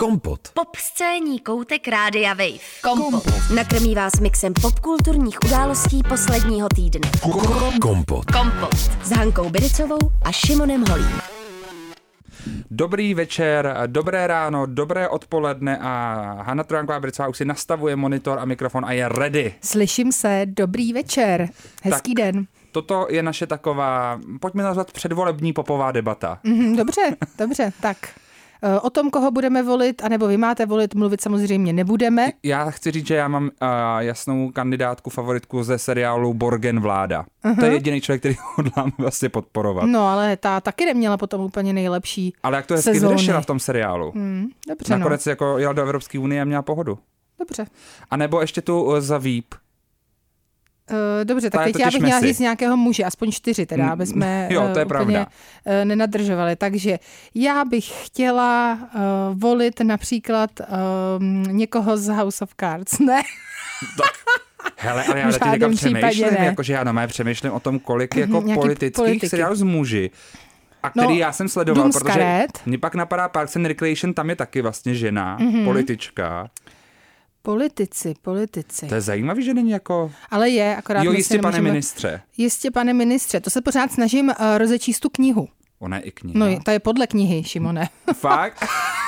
[0.00, 0.40] Kompot.
[0.54, 2.58] Pop scéní koutek Rádia Wave.
[2.82, 3.24] Kompot.
[3.54, 7.10] Nakrmí vás mixem popkulturních událostí posledního týdne.
[7.80, 8.24] Kompot.
[8.30, 8.74] Kompot.
[9.04, 11.20] S Hankou Biricovou a Šimonem Holím.
[12.70, 18.44] Dobrý večer, dobré ráno, dobré odpoledne a Hanna Trojánková Bricová už si nastavuje monitor a
[18.44, 19.54] mikrofon a je ready.
[19.62, 21.48] Slyším se, dobrý večer,
[21.82, 22.24] hezký Tak.
[22.24, 22.46] den.
[22.72, 26.38] Toto je naše taková, pojďme nazvat předvolební popová debata.
[26.44, 27.96] Mhm, dobře, dobře, tak.
[28.62, 32.32] Eh, O tom, koho budeme volit, anebo vy máte volit, mluvit samozřejmě nebudeme.
[32.42, 33.50] Já chci říct, že já mám uh,
[33.98, 37.24] jasnou kandidátku, favoritku ze seriálu Borgen vláda.
[37.60, 39.84] To je jediný člověk, který hodlám vlastně podporovat.
[39.86, 43.14] No, ale ta taky neměla potom úplně nejlepší Ale jak to hezky sezóny.
[43.14, 44.12] vyřešila v tom seriálu.
[44.14, 46.90] Hmm, dobře, Nakonec jako jela do Evropské unie a měla pohodu.
[46.92, 46.98] no.
[47.38, 47.66] Dobře.
[48.10, 49.54] A nebo ještě tu uh, za Víp.
[50.90, 53.90] Uh, dobře, Ta tak teď já bych měla říct nějakého muže, aspoň čtyři teda, Mm,
[53.90, 55.04] aby jsme jo, to je eh, pravda.
[55.04, 55.26] úplně
[55.66, 56.56] eh, nenadržovali.
[56.56, 56.98] Takže
[57.34, 59.00] já bych chtěla uh,
[59.40, 60.50] volit například
[61.18, 63.22] um, někoho z House of Cards, ne?
[64.76, 65.40] Hele, ale já teď
[65.76, 66.44] přemýšlím, ne.
[66.44, 69.28] jakože já normálně přemýšlím o tom, kolik jako politických politiky.
[69.28, 70.10] seriálů z muži,
[70.82, 74.36] a který No, já jsem sledoval, protože mě pak napadá Parks and Recreation, tam je
[74.36, 75.64] taky vlastně žena, Mhm.
[75.64, 76.48] politička.
[77.42, 78.86] Politici, politici.
[78.86, 80.12] To je zajímavý, že není jako...
[80.30, 82.20] Ale je, akorát jo, jistě, pane nemůžeme- ministře.
[82.36, 85.48] Jistě, pane ministře, to se pořád snažím uh, rozečíst tu knihu.
[85.78, 86.38] Ona je i kniha.
[86.38, 87.88] No, ta je podle knihy, Šimone.
[88.14, 88.64] Fakt?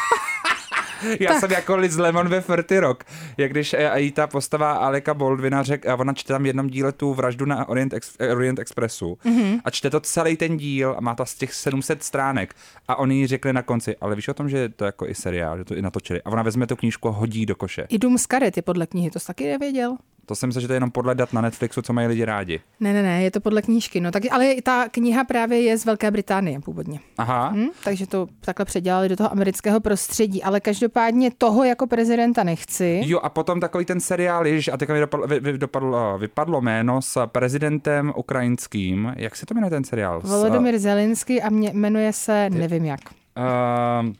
[1.20, 3.04] Já jsem jako Liz Lemon ve Ferty Rock,
[3.36, 6.68] jak když eh, jí ta postava Aleka Baldwina řek, a ona čte tam v jednom
[6.68, 9.60] díle tu vraždu na Orient, Ex, eh, Orient Expressu mm-hmm.
[9.64, 12.54] a čte to celý ten díl a má to z těch 700 stránek
[12.88, 15.14] a oni jí řekli na konci, ale víš o tom, že je to jako i
[15.14, 17.86] seriál, že to i natočili a ona vezme tu knížku a hodí do koše.
[17.88, 19.96] I Dům z karet je podle knihy, to jsi taky nevěděl?
[20.26, 22.60] To jsem myslel, že to je jenom podle dat na Netflixu, co mají lidi rádi.
[22.80, 24.00] Ne, ne, ne, je to podle knížky.
[24.00, 27.00] No, tak, ale ta kniha právě je z Velké Británie původně.
[27.18, 27.66] Aha, Hm?
[27.84, 30.42] Takže to takhle předělali do toho amerického prostředí.
[30.42, 33.00] Ale každopádně toho jako prezidenta nechci.
[33.04, 36.60] Jo, a potom takový ten seriál, ježiš, a teďka mi dopadlo, vy, vy, dopadlo, vypadlo
[36.60, 39.12] jméno s prezidentem ukrajinským.
[39.16, 40.20] Jak se to jmenuje ten seriál?
[40.24, 43.00] Volodymyr Zelensky a mě, jmenuje se, nevím jak.
[43.36, 44.12] Uh,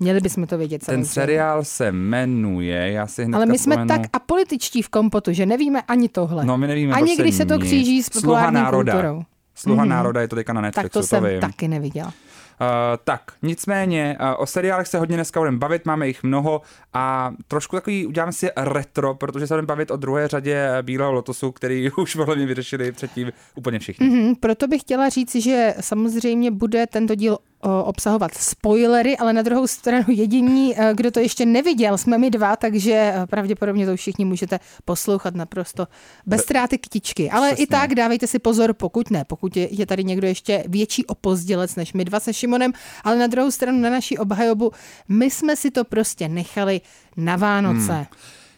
[0.00, 1.06] Měli bychom to vědět ten samozřejmě.
[1.06, 3.88] seriál se jmenuje, já si hnedka Ale my jsme vzpomenu.
[3.88, 6.44] tak apolitičtí v kompotu, že nevíme ani tohle.
[6.44, 8.92] No, my nevíme Ani prostě když se to kříží s Sluha populární národa.
[8.92, 9.22] kulturou.
[9.54, 9.88] Sluha Mhm.
[9.90, 11.40] národa je to teďka na Netflixu, Tak to jsem vím.
[11.40, 12.12] taky neviděla.
[12.60, 12.66] Uh,
[13.04, 16.60] tak, nicméně, uh, o seriálech se hodně dneska budeme bavit, máme jich mnoho
[16.94, 21.52] a trošku takový, uděláme si retro, protože se budeme bavit o druhé řadě Bílého lotosu,
[21.52, 24.08] který už podle mě vyřešili předtím úplně všichni.
[24.08, 29.66] Mhm, proto bych chtěla říct, že samozřejmě bude tento díl obsahovat spoilery, ale na druhou
[29.66, 34.24] stranu jediní, eh, kdo to ještě neviděl, jsme my dva, takže eh, pravděpodobně to všichni
[34.24, 35.88] můžete poslouchat naprosto
[36.26, 37.30] bez ztráty kytičky.
[37.30, 37.64] Ale Přesně.
[37.64, 41.76] i tak dávejte si pozor, pokud ne, pokud je, je tady někdo ještě větší opozdělec
[41.76, 42.72] než my dva se Šimonem,
[43.04, 44.72] ale na druhou stranu na naší obhajobu,
[45.08, 46.80] my jsme si to prostě nechali
[47.16, 47.92] na Vánoce.
[47.92, 48.06] Hmm.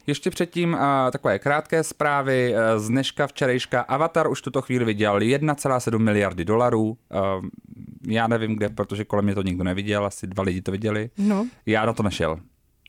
[0.08, 0.80] Ještě předtím uh,
[1.12, 3.80] takové krátké zprávy uh, z dneška, včerejška.
[3.80, 6.86] Avatar už tuto chvíli vydělal 1,7 miliardy dolarů.
[6.86, 6.96] Uh,
[8.06, 11.10] já nevím kde, protože kolem mě to nikdo neviděl, asi dva lidi to viděli.
[11.18, 12.38] No, Já na to nešel.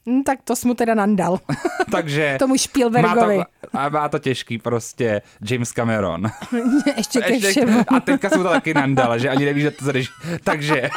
[0.09, 1.39] Hm, tak to jsme teda nandal.
[1.91, 3.37] Takže Tomu má Spielbergovi.
[3.37, 6.25] to, a má to těžký prostě James Cameron.
[6.97, 7.79] ještě ke Ještě, všemu.
[7.87, 10.09] a teďka jsem to taky nandal, že ani nevíš, že to zadeš.
[10.43, 10.89] Takže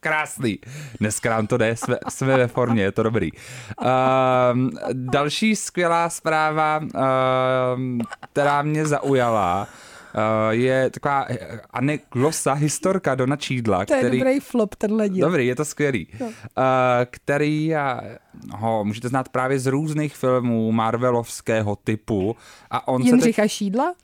[0.00, 0.58] Krásný.
[1.00, 3.30] Dneska nám to jde, jsme, jsme ve formě, je to dobrý.
[4.52, 6.80] Um, další skvělá zpráva,
[7.76, 8.00] um,
[8.32, 9.68] která mě zaujala,
[10.14, 14.18] uh, je taková eh, aneklosa, historka Dona Čídla, To je který...
[14.18, 15.26] dobrý flop, tenhle díl.
[15.26, 16.08] Dobrý, je to skvělý.
[16.20, 16.26] No.
[16.26, 16.32] Uh,
[17.10, 22.36] který uh, ho můžete znát právě z různých filmů Marvelovského typu.
[22.70, 23.12] A on se teď...
[23.12, 23.94] Jindřicha Šídla?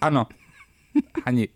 [0.00, 0.26] Ano.
[1.24, 1.48] Ani.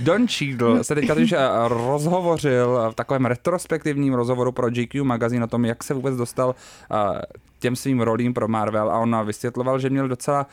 [0.00, 1.38] Don Cheadle se teďka totiž eh,
[1.68, 6.54] rozhovořil v takovém retrospektivním rozhovoru pro GQ magazín o tom, jak se vůbec dostal
[6.90, 7.22] eh,
[7.58, 10.46] těm svým rolím pro Marvel a on vysvětloval, že měl docela,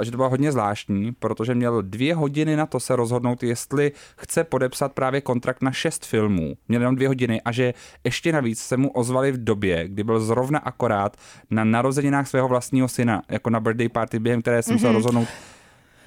[0.00, 3.92] eh, že to bylo hodně zvláštní, protože měl dvě hodiny na to se rozhodnout, jestli
[4.16, 6.54] chce podepsat právě kontrakt na šest filmů.
[6.68, 7.74] Měl jenom dvě hodiny a že
[8.04, 11.16] ještě navíc se mu ozvali v době, kdy byl zrovna akorát
[11.50, 15.28] na narozeninách svého vlastního syna, jako na birthday party, během které jsem musel rozhodnout.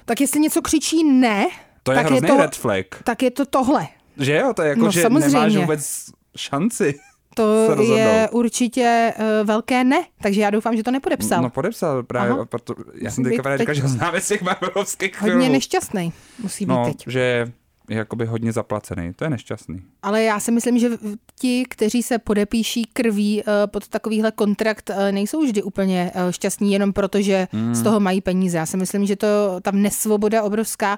[0.06, 1.48] Tak jestli něco křičí ne,
[1.84, 2.86] To je tak hrozný je to, red flag.
[3.04, 3.88] tak je to tohle.
[4.18, 5.28] Že jo, to je jako, No, že samozřejmě.
[5.28, 6.06] nemáš vůbec
[6.38, 7.00] šanci.
[7.36, 11.42] To je určitě uh, velké ne, takže já doufám, že to nepodepsal.
[11.42, 12.46] No podepsal právě, Aha.
[12.46, 16.14] proto, já jsem teďka právě teď říkal, že ho známe z těch Marvelovských Hodně nešťastný
[16.40, 17.04] musí být No, teď.
[17.08, 17.52] že
[17.90, 19.14] je jakoby hodně zaplacený.
[19.14, 19.82] To je nešťastný.
[20.02, 20.90] Ale já si myslím, že
[21.36, 26.74] ti, kteří se podepíší krví eh, pod takovýhle kontrakt, eh, nejsou vždy úplně eh, šťastní
[26.74, 27.76] jenom proto, že hmm.
[27.76, 28.58] z toho mají peníze.
[28.58, 29.28] Já si myslím, že to
[29.62, 30.98] tam nesvoboda obrovská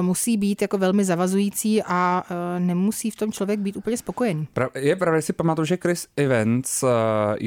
[0.00, 2.24] musí být jako velmi zavazující a
[2.58, 4.48] nemusí v tom člověk být úplně spokojený.
[4.74, 6.84] Je pravda, si pamatuju, že Chris Evans,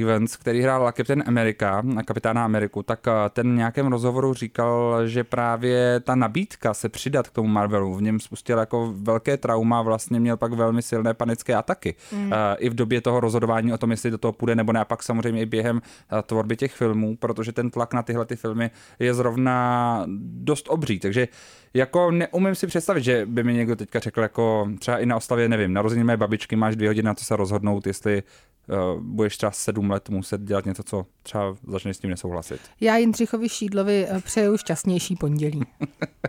[0.02, 6.00] Evans, který hrál Captain America, kapitána Ameriku, tak ten v nějakém rozhovoru říkal, že právě
[6.00, 10.38] ta nabídka se přidat k tomu Marvelu v něm spustil jako velké trauma, vlastně měl
[10.38, 11.96] pak velmi silné panické ataky.
[12.12, 12.26] Mm.
[12.26, 14.86] Uh, I v době toho rozhodování o tom, jestli do toho půjde nebo ne, a
[14.86, 18.72] pak samozřejmě i během uh, tvorby těch filmů, protože ten tlak na tyhle ty filmy
[19.00, 21.00] je zrovna dost obří.
[21.00, 21.28] Takže
[21.74, 25.50] jako neumím si představit, že by mi někdo teďka řekl, jako třeba i na oslavě,
[25.50, 28.24] nevím, narození mé babičky máš dvě hodiny na to se rozhodnout, jestli
[28.68, 32.60] uh, budeš třeba sedm let muset dělat něco, co třeba začneš s tím nesouhlasit.
[32.82, 35.62] Já Jindřichovi Šídlovi přeju šťastnější pondělí.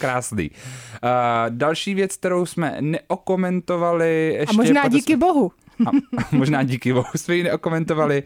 [0.00, 0.50] Krásný.
[0.50, 1.08] Uh,
[1.48, 4.54] další věc, kterou jsme neokomentovali ještě...
[4.54, 5.16] A možná díky jsme...
[5.16, 5.52] bohu.
[5.86, 5.90] A
[6.36, 8.22] možná díky bohu jsme ji neokomentovali.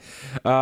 [0.47, 0.53] Uh,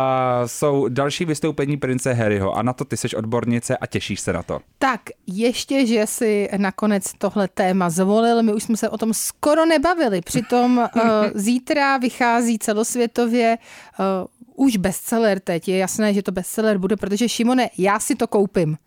[0.45, 4.43] jsou další vystoupení prince Harryho a na to ty seš odbornice a těšíš se na
[4.43, 4.59] to.
[4.79, 9.65] Tak, ještě, že si nakonec tohle téma zvolil, my už jsme se o tom skoro
[9.65, 10.21] nebavili.
[10.21, 11.01] Přitom uh,
[11.33, 13.57] zítra vychází celosvětově
[13.99, 15.67] uh, už bestseller teď.
[15.67, 18.77] Je jasné, že to bestseller bude, protože Šimone, já si to koupím.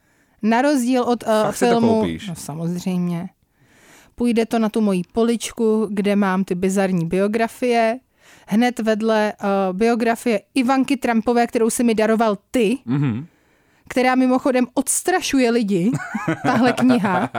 [0.43, 2.05] Na rozdíl od uh, filmu...
[2.29, 3.29] No samozřejmě.
[4.15, 7.99] Půjde to na tu moji poličku, kde mám ty bizarní biografie.
[8.47, 12.79] Hned vedle uh, biografie Ivanky Trumpové, kterou si mi daroval ty.
[12.87, 13.27] Mm-hmm
[13.89, 15.91] která mimochodem odstrašuje lidi,
[16.43, 17.31] tahle kniha.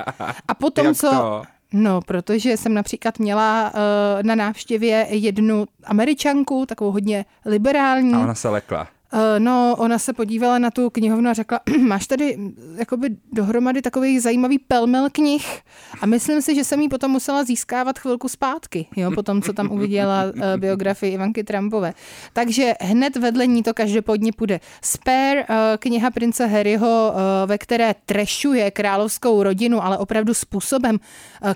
[0.48, 1.12] A potom, Jak co...
[1.12, 1.44] To?
[1.74, 3.80] No, protože jsem například měla uh,
[4.24, 8.14] na návštěvě jednu američanku, takovou hodně liberální.
[8.14, 8.88] A ona se lekla.
[9.14, 12.38] Eh, no, ona se podívala na tu knihovnu a řekla, máš tady
[12.76, 15.62] jakoby dohromady takový zajímavý pelmel knih
[16.02, 19.54] a myslím si, že jsem jí potom musela získávat chvilku zpátky, jo, po tom, co
[19.54, 21.94] tam uviděla uh, biografii Ivanky Trumpové.
[22.34, 24.60] Takže hned vedle ní to každopádně půjde.
[24.82, 27.20] Spare, uh, kniha prince Harryho, uh,
[27.50, 31.00] ve které trešuje královskou rodinu, ale opravdu způsobem,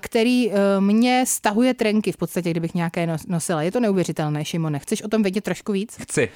[0.00, 3.62] který mě stahuje trenky v podstatě, kdybych nějaké nosila.
[3.62, 4.78] Je to neuvěřitelné, Šimone.
[4.78, 5.96] Chceš o tom vědět trošku víc?
[6.02, 6.28] Chci.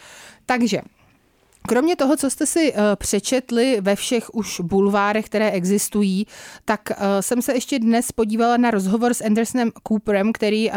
[0.46, 0.80] Takže
[1.68, 6.26] Kromě toho, co jste si uh, přečetli ve všech už bulvárech, které existují,
[6.64, 10.76] tak uh, jsem se ještě dnes podívala na rozhovor s Andersonem Cooperem, který uh,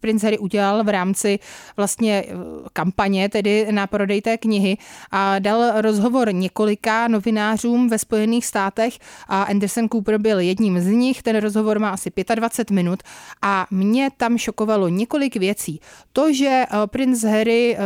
[0.00, 1.38] Prince Harry udělal v rámci
[1.76, 2.24] vlastně
[2.72, 4.76] kampaně, tedy na prodej té knihy
[5.10, 8.98] a dal rozhovor několika novinářům ve Spojených státech
[9.28, 11.22] a Anderson Cooper byl jedním z nich.
[11.22, 13.02] Ten rozhovor má asi 25 minut
[13.42, 15.80] a mě tam šokovalo několik věcí.
[16.12, 17.76] To, že Prince Harry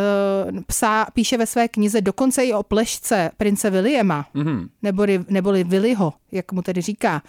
[0.66, 4.68] psá, píše ve své knize do dokonce i o plešce prince Williama, mm-hmm.
[4.82, 7.22] neboli, neboli Willyho, jak mu tedy říká,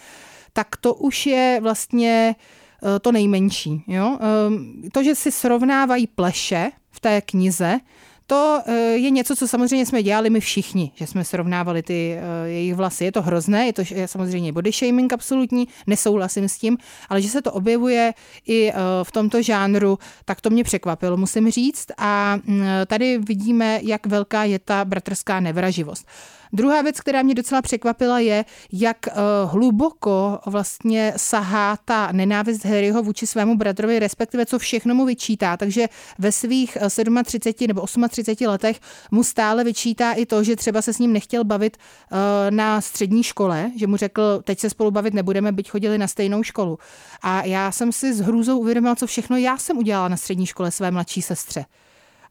[0.54, 3.84] tak to už je vlastně eh, to nejmenší.
[3.88, 4.18] Jo?
[4.22, 7.80] Ehm, to, že si srovnávají pleše v té knize,
[8.28, 12.50] to eh, je něco, co samozřejmě jsme dělali my všichni, že jsme srovnávali ty eh,
[12.50, 13.06] jejich vlasy.
[13.06, 16.78] Je to hrozné, je to samozřejmě body shaming absolutní, nesouhlasím s tím,
[17.10, 18.14] ale že se to objevuje
[18.46, 21.88] i eh, v tomto žánru, tak to mě překvapilo, musím říct.
[21.98, 26.08] A mm, tady vidíme, jak velká je ta bratrská nevraživost.
[26.54, 33.04] Druhá věc, která mě docela překvapila, je, jak uh, hluboko vlastně sahá ta nenávist Harryho
[33.04, 35.58] vůči svému bratrovi, respektive co všechno mu vyčítá.
[35.58, 35.88] Takže
[36.20, 36.78] ve svých
[37.26, 38.80] 37 eh, nebo 38 letech
[39.12, 42.18] mu stále vyčítá i to, že třeba se s ním nechtěl bavit uh,
[42.50, 46.44] na střední škole, že mu řekl, teď se spolu bavit nebudeme, byť chodili na stejnou
[46.44, 46.80] školu.
[47.22, 50.72] A já jsem si s hrůzou uvědomila, co všechno já jsem udělala na střední škole
[50.72, 51.66] své mladší sestře.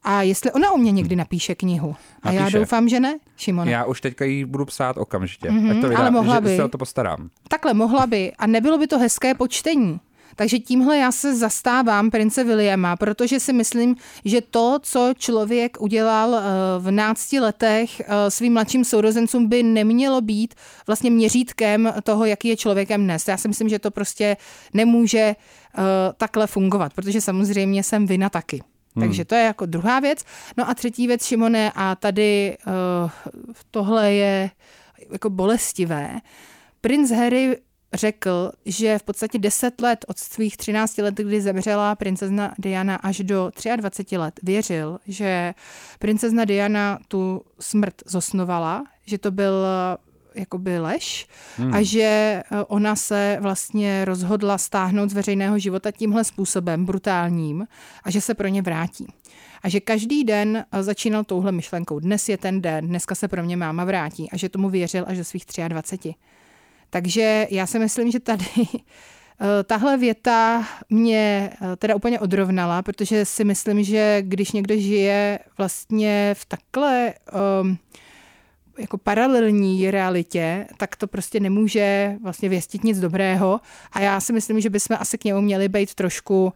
[0.08, 1.96] A jestli ona u mě někdy napíše knihu.
[2.22, 2.42] A napíše.
[2.42, 3.70] já doufám, že ne, Šimone.
[3.70, 5.48] Já už teďka ji budu psát okamžitě.
[5.48, 6.56] Mm-hmm, to vydá, ale mohla že by.
[6.56, 7.30] se o to postarám.
[7.48, 8.32] Takhle mohla by.
[8.38, 10.00] A nebylo by to hezké počtení.
[10.36, 16.34] Takže tímhle já se zastávám prince Williama, protože si myslím, že to, co člověk udělal
[16.34, 16.42] eh,
[16.78, 20.54] v nácti letech eh, svým mladším sourozencům, by nemělo být
[20.86, 23.28] vlastně měřítkem toho, jaký je člověkem dnes.
[23.28, 24.36] Já si myslím, že to prostě
[24.74, 25.82] nemůže eh,
[26.16, 28.62] takhle fungovat, protože samozřejmě jsem vina taky.
[28.96, 29.06] Hmm.
[29.06, 30.24] Takže to je jako druhá věc.
[30.56, 33.10] No a třetí věc, Šimone, a tady uh,
[33.70, 34.50] tohle je
[35.10, 36.20] jako bolestivé.
[36.80, 37.56] Prince Harry
[37.94, 43.18] řekl, že v podstatě 10 let od svých 13 let, kdy zemřela princezna Diana až
[43.18, 45.54] do 23 let, věřil, že
[45.98, 49.66] princezna Diana tu smrt zosnovala, že to byl
[50.36, 51.26] jakoby lež
[51.56, 51.74] hmm.
[51.74, 57.66] a že eh, ona se vlastně rozhodla stáhnout z veřejného života tímhle způsobem brutálním
[58.04, 59.06] a že se pro ně vrátí.
[59.62, 62.00] A že každý den eh, začínal touhle myšlenkou.
[62.00, 65.18] Dnes je ten den, dneska se pro mě máma vrátí a že tomu věřil až
[65.18, 66.14] do svých 23.
[66.90, 68.44] Takže já si myslím, že tady
[69.40, 76.34] Eh, tahle věta mě teda úplně odrovnala, protože si myslím, že když někdo žije vlastně
[76.38, 77.14] v takhle
[77.62, 77.78] um,
[78.78, 83.60] jako paralelní realitě, tak to prostě nemůže vlastně věstit nic dobrého.
[83.92, 86.52] A já si myslím, že bychom asi k němu měli být trošku,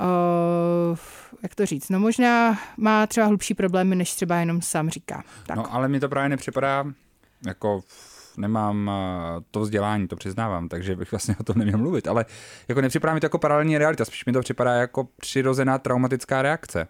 [0.00, 0.98] uh,
[1.42, 5.24] jak to říct, no možná má třeba hlubší problémy, než třeba jenom sám říká.
[5.46, 5.56] Tak.
[5.56, 6.84] No ale mi to právě nepřipadá
[7.46, 7.80] jako
[8.36, 12.24] nemám eh, to vzdělání, to přiznávám, takže bych vlastně o tom neměl mluvit, ale
[12.68, 16.88] jako nepřipadá mi to jako paralelní realita, spíš mi to připadá jako přirozená traumatická reakce.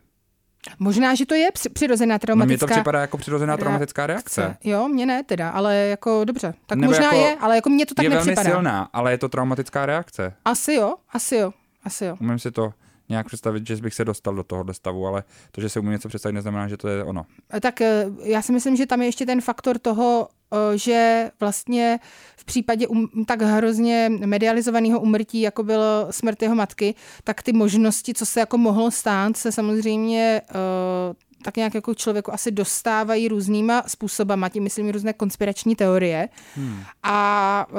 [0.78, 4.40] Možná, že to je přirozená traumatická no, Mně to připadá jako přirozená traumatická reakce.
[4.40, 4.68] reakce.
[4.70, 6.54] Jo, mně ne teda, ale jako dobře.
[6.66, 8.40] Tak Nebo možná jako je, ale jako mně to tak je nepřipadá.
[8.40, 10.34] Je velmi silná, ale je to traumatická reakce.
[10.44, 11.52] Asi jo, asi jo,
[11.84, 12.16] asi jo.
[12.20, 12.72] Umím si to
[13.08, 16.08] nějak představit, že bych se dostal do tohohle stavu, ale to, že se umím něco
[16.08, 17.26] představit, neznamená, že to je ono.
[17.60, 20.28] Tak eh, já si myslím, že tam je ještě ten faktor toho,
[20.74, 21.98] že vlastně
[22.36, 28.14] v případě um, tak hrozně medializovaného umrtí, jako bylo smrt jeho matky, tak ty možnosti,
[28.14, 33.82] co se jako mohlo stát, se samozřejmě uh, tak nějak jako člověku asi dostávají různýma
[33.86, 36.28] způsobama, tím myslím různé konspirační teorie.
[36.54, 36.82] Hmm.
[37.02, 37.76] A uh,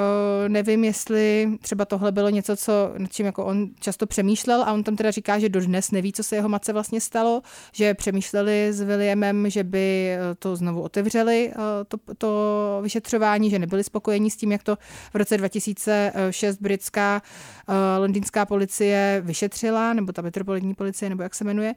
[0.48, 4.82] nevím, jestli třeba tohle bylo něco, co, nad čím jako on často přemýšlel a on
[4.82, 7.42] tam teda říká, že dodnes neví, co se jeho matce vlastně stalo,
[7.72, 13.58] že přemýšleli s Williamem, že by e, to znovu otevřeli, uh, to, to vyšetřování, že
[13.58, 14.78] nebyli spokojení s tím, jak to
[15.12, 17.22] v roce 2006 britská
[17.68, 21.74] uh, londýnská policie vyšetřila, nebo ta metropolitní policie, nebo jak se jmenuje,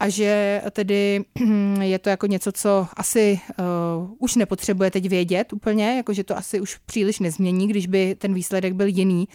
[0.00, 1.21] a že tedy
[1.80, 6.60] je to jako něco, co asi uh, už nepotřebuje teď vědět úplně, jakože to asi
[6.60, 9.28] už příliš nezmění, když by ten výsledek byl jiný.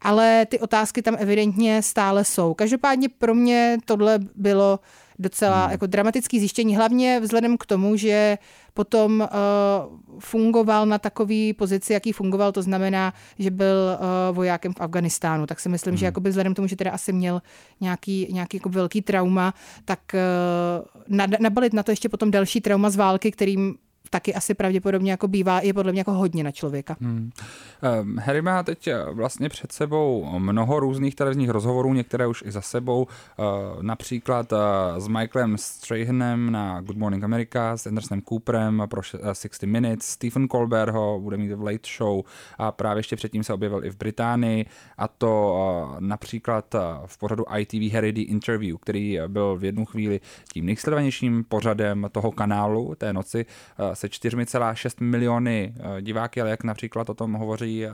[0.00, 2.54] Ale ty otázky tam evidentně stále jsou.
[2.54, 4.80] Každopádně pro mě tohle bylo
[5.18, 5.72] docela hmm.
[5.72, 8.38] jako dramatický zjištění, hlavně vzhledem k tomu, že
[8.74, 14.80] potom uh, fungoval na takový pozici, jaký fungoval, to znamená, že byl uh, vojákem v
[14.80, 15.98] Afganistánu, tak si myslím, hmm.
[15.98, 17.42] že jakoby vzhledem k tomu, že teda asi měl
[17.80, 19.54] nějaký, nějaký jako velký trauma,
[19.84, 23.74] tak uh, nabalit na to ještě potom další trauma z války, kterým
[24.12, 26.96] taky asi pravděpodobně jako bývá, je podle mě jako hodně na člověka.
[27.00, 27.30] Hmm.
[28.02, 32.52] Um, Harry má teď eh, vlastně před sebou mnoho různých televizních rozhovorů, některé už i
[32.52, 34.58] za sebou, uh, například uh,
[34.98, 40.92] s Michaelem Strahanem na Good Morning America, s Andersonem Cooperem pro 60 Minutes, Stephen Colbert
[40.92, 42.24] ho bude mít v Late Show
[42.58, 44.66] a právě ještě předtím se objevil i v Británii
[44.98, 46.74] a to například
[47.06, 50.20] v pořadu ITV Harry The Interview, který byl v jednu chvíli
[50.52, 53.46] tím nejsledovanějším pořadem toho kanálu té noci
[54.02, 57.90] se 4,6 miliony eh, diváky, ale jak například o tom hovoří eh,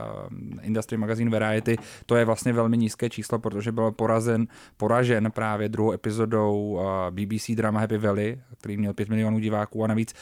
[0.61, 4.47] Industry Magazine Variety, to je vlastně velmi nízké číslo, protože byl porazen,
[4.77, 9.87] poražen právě druhou epizodou eh, BBC drama Happy Valley, který měl 5 milionů diváků a
[9.87, 10.13] navíc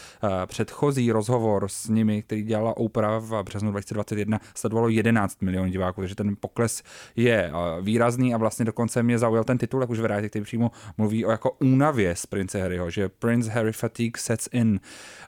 [0.45, 6.15] předchozí rozhovor s nimi, který dělala Oprah v březnu 2021, sledovalo 11 milionů diváků, takže
[6.15, 6.83] ten pokles
[7.15, 7.51] je
[7.81, 11.31] výrazný a vlastně dokonce mě zaujal ten titul, jak už Variety, který přímo mluví o
[11.31, 14.79] jako únavě z prince Harryho, že Prince Harry fatigue sets in.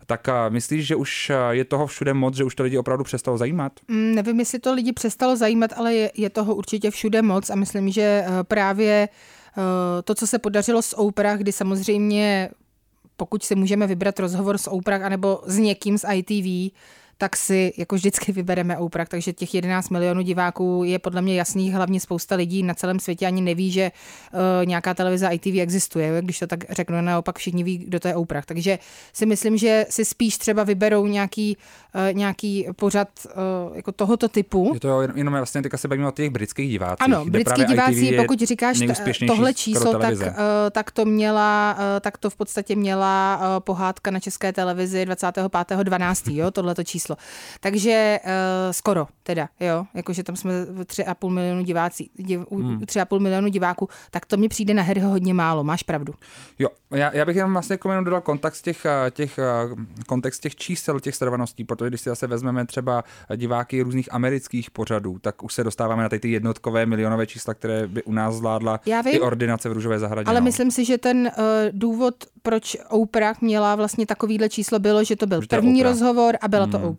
[0.06, 3.72] Tak myslíš, že už je toho všude moc, že už to lidi opravdu přestalo zajímat?
[3.88, 7.56] Mm, nevím, jestli to lidi přestalo zajímat, ale je, je toho určitě všude moc a
[7.56, 12.50] myslím, že eh, právě eh, to, co se podařilo s Oprah, kdy samozřejmě
[13.18, 16.76] pokud si můžeme vybrat rozhovor s Oprah anebo s někým z ITV,
[17.20, 21.74] tak si jako vždycky vybereme Oprah, takže těch 11 milionů diváků je podle mě jasných,
[21.74, 23.92] hlavně spousta lidí na celém světě ani neví, že
[24.34, 28.16] uh, nějaká televize ITV existuje, když to tak řeknu, naopak všichni ví, kdo to je
[28.16, 28.46] Oprah.
[28.46, 28.80] Takže
[29.14, 31.58] si myslím, že si spíš třeba vyberou nějaký,
[31.96, 34.72] uh, nějaký pořad uh, jako tohoto typu.
[34.74, 37.02] Je to jenom vlastně teďka se bavíme o těch britských divácích.
[37.02, 38.80] Ano, britský diváci, pokud říkáš
[39.28, 40.28] tohle číslo, tak, uh,
[40.72, 46.36] tak to měla, uh, tak to v podstatě měla uh, pohádka na české televizi 25.12.
[46.36, 47.16] jo, tohleto číslo číslo.
[47.60, 48.32] Takže uh,
[48.72, 52.80] skoro teda, jo, jakože tam jsme 3,5 milionu diváci, div, hmm.
[52.80, 56.14] 3,5 milionu diváků, tak to mi přijde na Harryho hodně málo, máš pravdu.
[56.60, 59.44] Jo, já, já bych jenom vlastně jako jenom dodal kontext těch, eh, těch, eh,
[60.08, 63.04] kontext těch čísel, těch sledovaností, protože když si zase vezmeme třeba
[63.36, 67.88] diváky různých amerických pořadů, tak už se dostáváme na ty, ty jednotkové milionové čísla, které
[67.88, 70.30] by u nás zvládla já vím, i ordinace v Růžové zahradě.
[70.30, 70.46] Ale no.
[70.46, 75.28] myslím si, že ten uh, důvod, proč Oprah měla vlastně takovýhle číslo, bylo, že to
[75.28, 76.72] byl že první rozhovor a byla hmm.
[76.72, 76.99] to Oprah.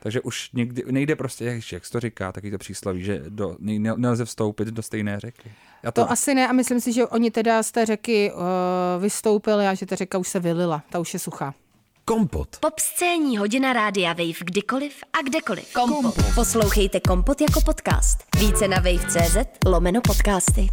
[0.00, 3.56] Takže už někdy, nejde prostě, jak, jak to říká, taky to přísloví, že do,
[3.96, 5.52] nelze vstoupit do stejné řeky.
[5.82, 6.04] Já to...
[6.04, 9.74] to asi ne a myslím si, že oni teda z té řeky uh, vystoupili a
[9.74, 11.54] že ta řeka už se vylila, ta už je suchá.
[12.10, 12.48] Kompot.
[12.60, 15.72] Pop scéní hodina rádia Wave kdykoliv a kdekoliv.
[15.72, 16.14] Kompot.
[16.34, 18.18] Poslouchejte Kompot jako podcast.
[18.38, 19.36] Více na wave.cz
[19.66, 20.68] lomeno podcasty.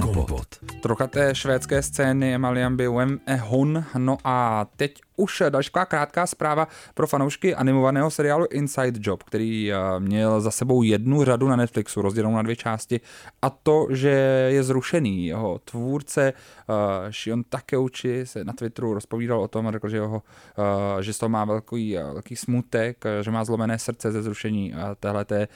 [0.00, 0.46] Kompot.
[0.82, 3.84] Trocha té švédské scény Emalian by Wem e Hun.
[3.98, 9.76] No a teď už další krátká zpráva pro fanoušky animovaného seriálu Inside Job, který eh,
[9.98, 13.00] měl za sebou jednu řadu na Netflixu, rozdělenou na dvě části,
[13.42, 14.08] a to, že
[14.48, 15.26] je zrušený.
[15.26, 16.32] Jeho tvůrce
[16.72, 20.22] uh, Shion Takeuchi se na Twitteru rozpovídal o tom a řekl, že, jeho,
[20.58, 24.74] uh, že z toho má velký, uh, velký smutek, že má zlomené srdce ze zrušení
[25.00, 25.48] téhleté,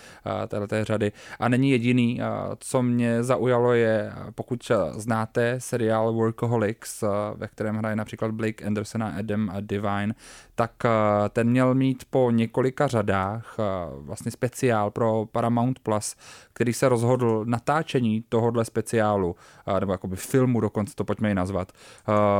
[0.48, 1.12] téhleté řady.
[1.40, 2.20] A není jediný,
[2.58, 7.04] co mě zaujalo je, pokud znáte seriál Workaholics,
[7.34, 10.14] ve kterém hraje například Blake Anderson a Adam Divine,
[10.56, 10.90] tak uh,
[11.28, 13.64] ten měl mít po několika řadách uh,
[14.06, 16.16] vlastně speciál pro Paramount Plus,
[16.52, 19.36] který se rozhodl natáčení tohohle speciálu,
[19.68, 21.72] uh, nebo jakoby filmu dokonce to pojďme ji nazvat,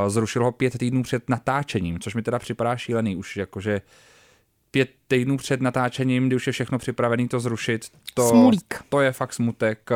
[0.08, 3.80] zrušil ho pět týdnů před natáčením, což mi teda připadá šílený už jakože
[4.70, 8.74] pět týdnů před natáčením, kdy už je všechno připravené to zrušit, to, Smulík.
[8.88, 9.90] to je fakt smutek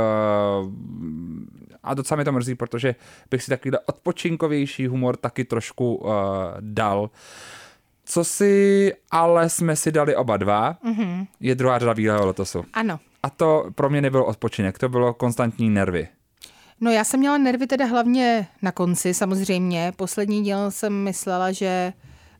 [1.82, 2.94] a docela mi to mrzí, protože
[3.30, 6.06] bych si takovýhle odpočinkovější humor taky trošku
[6.60, 7.10] dal.
[8.10, 11.26] Co si ale jsme si dali oba dva, mm-hmm.
[11.40, 12.64] je druhá řada Bílého lotosu.
[12.72, 13.00] Ano.
[13.22, 16.08] A to pro mě nebyl odpočinek, to bylo konstantní nervy.
[16.80, 19.92] No já jsem měla nervy teda hlavně na konci samozřejmě.
[19.96, 21.92] Poslední díl jsem myslela, že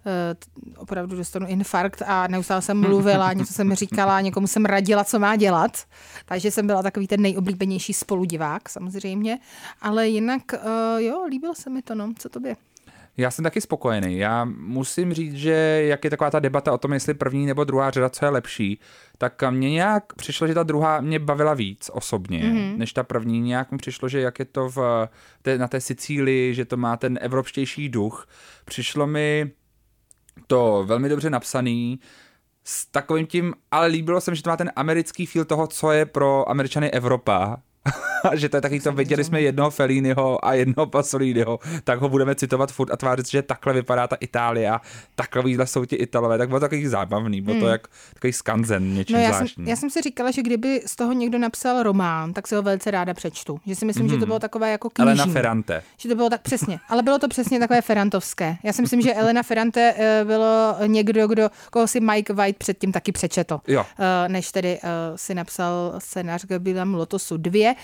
[0.07, 5.19] uh, opravdu dostanu infarkt a neustále jsem mluvila, něco jsem říkala, někomu jsem radila, co
[5.19, 5.85] má dělat.
[6.25, 9.39] Takže jsem byla takový ten nejoblíbenější spoludivák samozřejmě.
[9.81, 12.13] Ale jinak, uh, jo, líbilo se mi to, no.
[12.19, 12.57] Co tobě?
[13.21, 14.19] Já jsem taky spokojený.
[14.19, 17.91] Já musím říct, že jak je taková ta debata o tom, jestli první nebo druhá
[17.91, 18.81] řada, co je lepší,
[19.19, 22.77] tak mně nějak přišlo, že ta druhá mě bavila víc osobně, mm-hmm.
[22.77, 23.41] než ta první.
[23.41, 25.09] Nějak mi přišlo, že jak je to v,
[25.43, 28.29] té, na té Sicílii, že to má ten evropštější duch.
[28.65, 29.51] Přišlo mi
[30.47, 32.01] to velmi dobře napsaný,
[32.65, 35.93] s takovým tím, ale líbilo se mi, že to má ten americký feel toho, co
[35.93, 37.57] je pro Američany Evropa
[38.35, 42.35] že to je taky to, viděli jsme jednoho Felliniho a jednoho Pasoliniho, tak ho budeme
[42.35, 44.81] citovat furt a tvářit, že takhle vypadá ta Itálie a
[45.15, 47.73] takovýhle jsou ti Italové, tak bylo to takový zábavný, bylo to hmm.
[47.73, 49.65] jak takový skanzen něčím no já zvláštní.
[49.65, 52.63] Jsem, já jsem si říkala, že kdyby z toho někdo napsal román, tak si ho
[52.63, 53.61] velice ráda přečtu.
[53.67, 54.15] Že si myslím, hmm.
[54.15, 55.13] že to bylo takové jako knižní.
[55.13, 55.83] Elena Ferrante.
[55.97, 58.57] Že to bylo tak přesně, ale bylo to přesně takové Ferrantovské.
[58.63, 62.93] Já si myslím, že Elena Ferrante eh, bylo někdo, kdo, koho si Mike White předtím
[62.93, 63.87] taky přečetl, jo.
[63.99, 67.75] Eh, než tedy eh, si napsal scénář Gabriela Lotosu 2.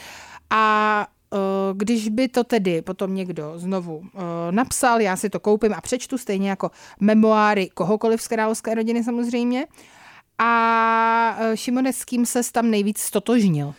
[0.50, 1.38] A eh,
[1.74, 6.18] když by to tedy potom někdo znovu uh, napsal, já si to koupím a přečtu,
[6.18, 9.66] stejně jako memoáry kohokoliv z královské rodiny samozřejmě.
[10.38, 13.74] A uh, Šimone, s kým se tam nejvíc stotožnil?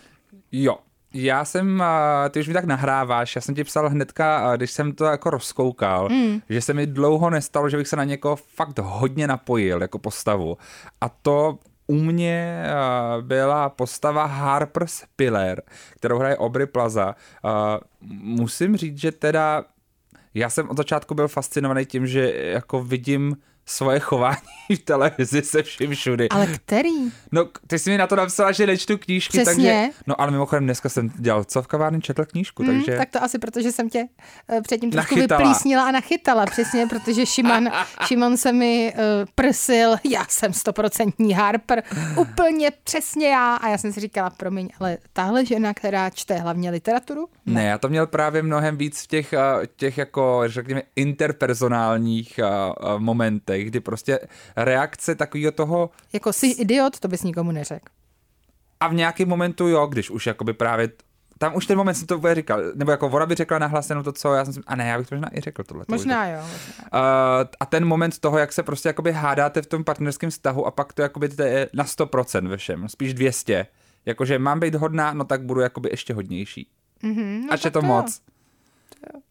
[0.51, 0.77] Jo,
[1.13, 1.83] já jsem,
[2.29, 6.09] ty už mi tak nahráváš, já jsem ti psal hnedka, když jsem to jako rozkoukal,
[6.09, 6.41] mm.
[6.49, 10.57] že se mi dlouho nestalo, že bych se na někoho fakt hodně napojil jako postavu.
[11.01, 15.61] A to u mě uh, byla postava Harper Spiller,
[15.95, 17.15] kterou hraje Aubrey Plaza.
[17.43, 17.51] Uh,
[18.21, 19.63] musím říct, že teda
[20.33, 23.35] já jsem od začátku byl fascinovaný tím, že jako vidím
[23.67, 24.37] svoje chování
[24.75, 26.29] v televizi se vším všudy.
[26.29, 27.11] Ale který?
[27.31, 29.53] No, ty jsi mi na to napsala, že nečtu knížky, Přesně.
[29.55, 29.99] takže...
[30.07, 32.97] No, ale mimochodem dneska jsem dělal co v kavárně, četl knížku, hmm, takže...
[32.97, 34.05] Tak to asi protože jsem tě
[34.49, 35.41] uh, předtím trošku Nachytala.
[35.41, 37.69] vyplísnila a nachytala, přesně, protože Šimon,
[38.07, 39.01] Šimon se mi uh,
[39.35, 41.83] prsil, já jsem stoprocentní Harper,
[42.17, 46.69] úplně přesně já a já jsem si říkala, promiň, ale tahle žena, která čte hlavně
[46.69, 47.27] literaturu?
[47.45, 52.99] Ne, já to měl právě mnohem víc v těch, uh, těch jako, řekněme, interpersonálních uh,
[53.57, 54.19] momentech, kdy prostě
[54.55, 55.89] reakce takového toho...
[56.13, 57.85] Jako jsi idiot, to bys nikomu neřekl.
[58.79, 60.89] A v nějakém momentu jo, když už jakoby právě
[61.39, 64.11] tam už ten moment jsem to říkal, nebo jako ona by řekla nahlas jenom to,
[64.11, 65.85] co já jsem si, a ne, já bych to možná i řekl tohle.
[65.87, 66.41] Možná jo.
[66.41, 66.83] Možná.
[66.93, 70.71] Uh, a ten moment toho, jak se prostě jakoby hádáte v tom partnerském vztahu a
[70.71, 73.67] pak to jakoby to je na 100% ve všem, spíš 200.
[74.05, 76.67] Jakože mám být hodná, no tak budu jakoby ještě hodnější.
[77.03, 78.21] Mm-hmm, no Až je to, to moc.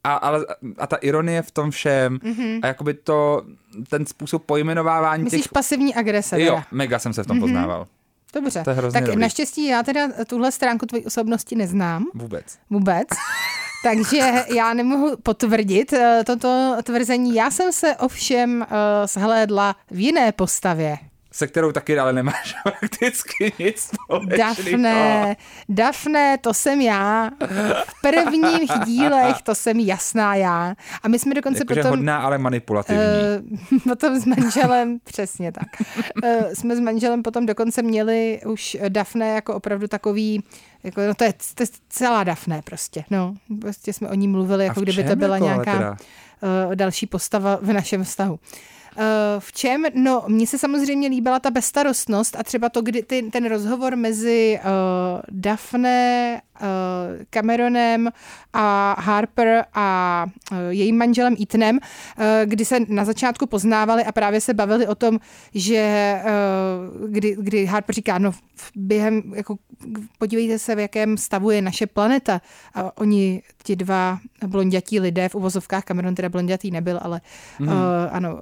[0.05, 0.46] A, ale,
[0.79, 2.61] a ta ironie v tom všem mm-hmm.
[2.62, 3.42] a jakoby to,
[3.88, 5.52] ten způsob pojmenovávání Myslíš těch...
[5.52, 6.40] pasivní agrese?
[6.40, 6.66] Jo, teda?
[6.70, 7.40] mega jsem se v tom mm-hmm.
[7.40, 7.87] poznával.
[8.35, 9.20] Dobře, To je hrozně tak dobrý.
[9.20, 12.59] naštěstí já teda tuhle stránku tvojí osobnosti neznám Vůbec.
[12.70, 13.09] vůbec.
[13.85, 17.35] Takže já nemohu potvrdit eh, toto tvrzení.
[17.35, 20.98] Já jsem se ovšem uh, shlédla v jiné postavě.
[21.37, 24.38] Se kterou taky ale nemáš prakticky nic společného.
[24.38, 25.37] Dafne,
[25.68, 27.31] Dafne, to jsem já.
[27.87, 30.75] V prvních dílech to jsem jasná já.
[31.03, 31.99] A my jsme dokonce Jakože potom...
[31.99, 33.03] hodná, ale manipulativní.
[33.72, 35.66] Uh, potom s manželem, přesně tak.
[36.25, 40.42] Uh, jsme s manželem potom dokonce měli už Dafne jako opravdu takový,
[40.85, 43.35] jako, no to je, to je celá Dafne prostě, no.
[43.61, 45.90] Prostě jsme o ní mluvili, jako kdyby to byla jako nějaká teda?
[45.90, 48.38] uh, další postava v našem vztahu.
[49.38, 49.85] V čem?
[49.94, 54.59] No, mně se samozřejmě líbila ta bezstarostnost a třeba to, kdy ty, ten rozhovor mezi
[54.64, 56.66] uh, Daphne, uh,
[57.30, 58.11] Cameronem
[58.52, 64.40] a Harper a uh, jejím manželem Ethanem, uh, kdy se na začátku poznávali a právě
[64.40, 65.18] se bavili o tom,
[65.54, 68.32] že uh, kdy, kdy Harper říká, no
[68.76, 69.56] během, jako
[70.18, 72.40] podívejte se, v jakém stavu je naše planeta.
[72.74, 77.20] A oni, ti dva blondětí lidé, v uvozovkách Cameron teda blondětý nebyl, ale
[77.59, 77.68] mm.
[77.68, 77.74] uh,
[78.11, 78.40] ano,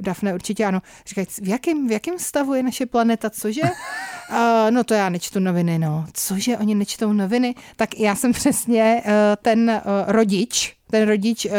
[0.00, 0.82] Daphne určitě ano.
[1.06, 3.62] Říkají, v jakém, v jakém stavu je naše planeta, cože?
[3.62, 6.06] uh, no to já nečtu noviny, no.
[6.12, 7.54] Cože, oni nečtou noviny?
[7.76, 9.10] Tak já jsem přesně uh,
[9.42, 11.52] ten uh, rodič, ten rodič uh,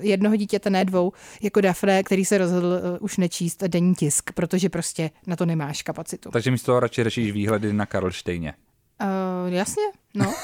[0.00, 4.68] jednoho dítěte, ne dvou, jako Dafne, který se rozhodl uh, už nečíst denní tisk, protože
[4.68, 6.30] prostě na to nemáš kapacitu.
[6.30, 8.54] Takže místo toho radši řešíš výhledy na Karlštejně.
[9.02, 9.82] Uh, jasně,
[10.14, 10.34] no.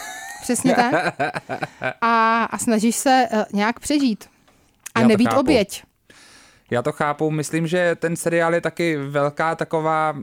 [0.43, 1.15] Přesně tak.
[2.01, 4.25] A, a snažíš se uh, nějak přežít.
[4.95, 5.83] A Já nebýt oběť.
[6.75, 10.17] Já to chápu, myslím, že ten seriál je taky velká taková,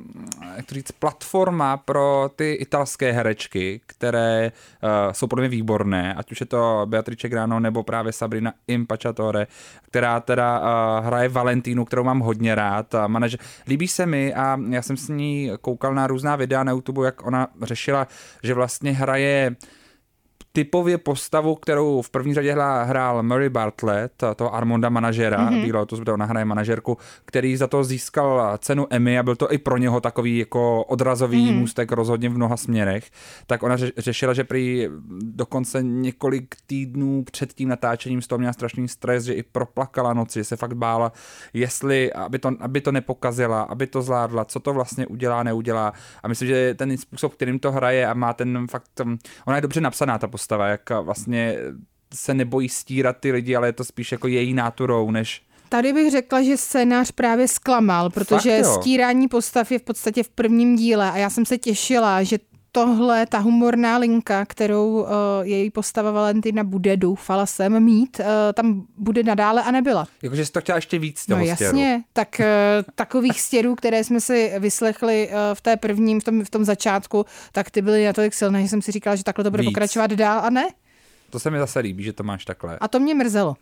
[0.55, 4.51] jak to říct, platforma pro ty italské herečky, které
[4.83, 9.47] uh, jsou podle mě výborné, ať už je to Beatrice Grano nebo právě Sabrina Impacciatore,
[9.81, 12.95] která teda uh, hraje Valentínu, kterou mám hodně rád.
[12.95, 13.09] A
[13.67, 17.25] líbí se mi a já jsem s ní koukal na různá videa na YouTube, jak
[17.25, 18.07] ona řešila,
[18.43, 19.80] že vlastně hraje uh,
[20.51, 25.61] typově postavu, kterou v první řadě hrál Murray Bartlett, toho Armonda manažera, mm-hmm.
[25.61, 29.57] Bílého, to ona hraje manažerku, který za to získal cenu Emmy a byl to i
[29.57, 31.59] pro něho takový jako odrazový mm-hmm.
[31.59, 33.11] můstek rozhodně v mnoha směrech,
[33.47, 34.87] tak ona řešila, že prý
[35.21, 40.39] dokonce několik týdnů před tím natáčením z toho měla strašný stres, že i proplakala noci,
[40.39, 41.11] že se fakt bála,
[41.53, 45.93] jestli, aby to, aby to nepokazila, aby to zvládla, co to vlastně udělá, neudělá.
[46.23, 49.01] A myslím, že ten způsob, kterým to hraje a má ten fakt,
[49.45, 51.57] ona je dobře napsaná, ta postava, jak vlastně
[52.13, 56.11] se nebojí stírat ty lidi, ale je to spíš jako její náturou, než Tady bych
[56.11, 61.17] řekla, že scénář právě zklamal, protože stírání postav je v podstatě v prvním díle a
[61.17, 62.39] já jsem se těšila, že
[62.71, 65.07] tohle, ta humorná linka, kterou uh,
[65.41, 70.07] její postava Valentina bude, doufala jsem mít, uh, tam bude nadále a nebyla.
[70.23, 72.03] Jakože jsi to chtěla ještě víc toho No jasně, stěru.
[72.13, 72.45] tak uh,
[72.95, 77.25] takových stěrů, které jsme si vyslechli uh, v té prvním, v tom, v tom začátku,
[77.51, 79.69] tak ty byly natolik silné, že jsem si říkala, že takhle to bude víc.
[79.71, 80.67] pokračovat dál a ne.
[81.29, 82.77] To se mi zase líbí, že to máš takhle.
[82.81, 83.55] A to mě mrzelo.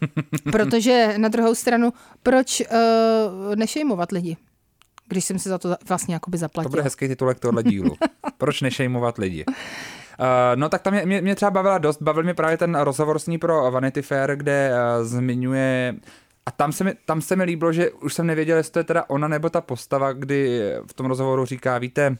[0.52, 2.66] Protože na druhou stranu, proč uh,
[3.56, 4.36] nešejmovat lidi?
[5.08, 6.68] Když jsem si za to vlastně jakoby zaplatil.
[6.68, 7.96] To bude hezký titulek tohle dílu.
[8.38, 9.44] Proč nešejmovat lidi?
[9.46, 13.26] Uh, no tak tam mě, mě třeba bavila dost, bavil mě právě ten rozhovor s
[13.26, 15.94] ní pro Vanity Fair, kde uh, zmiňuje
[16.46, 18.84] a tam se, mi, tam se mi líbilo, že už jsem nevěděl, jestli to je
[18.84, 22.16] teda ona nebo ta postava, kdy v tom rozhovoru říká, víte,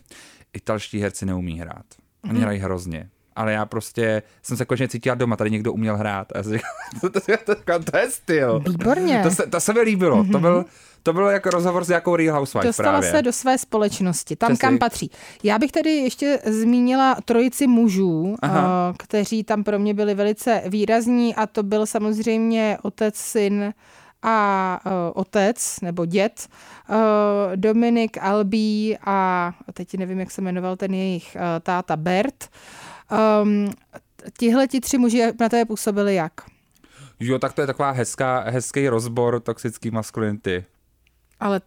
[0.52, 1.84] italští herci neumí hrát.
[2.24, 2.42] Oni mm-hmm.
[2.42, 6.32] hrají hrozně ale já prostě jsem se konečně cítila doma, tady někdo uměl hrát.
[6.32, 6.70] A já jsem říkal,
[7.00, 8.60] to, to, to, to, to je styl.
[8.60, 9.20] Výborně.
[9.22, 10.22] To se, to se mi líbilo.
[10.22, 10.32] Mm-hmm.
[10.32, 10.64] To byl,
[11.04, 13.10] to bylo jako rozhovor s jakou Real Housewife Dostala právě.
[13.10, 14.60] se do své společnosti, tam Přesný.
[14.60, 15.10] kam patří.
[15.42, 18.90] Já bych tady ještě zmínila trojici mužů, Aha.
[18.90, 23.74] Eh, kteří tam pro mě byli velice výrazní a to byl samozřejmě otec, syn
[24.26, 26.48] a uh, otec nebo dět,
[26.88, 26.96] uh,
[27.56, 32.48] Dominik Albí a teď nevím, jak se jmenoval ten jejich uh, táta Bert.
[33.42, 33.70] Um,
[34.38, 36.32] tihle ti tři muži na té působili jak?
[37.20, 40.64] Jo, tak to je taková hezká, hezký rozbor toxický maskulinity
[41.44, 41.60] ale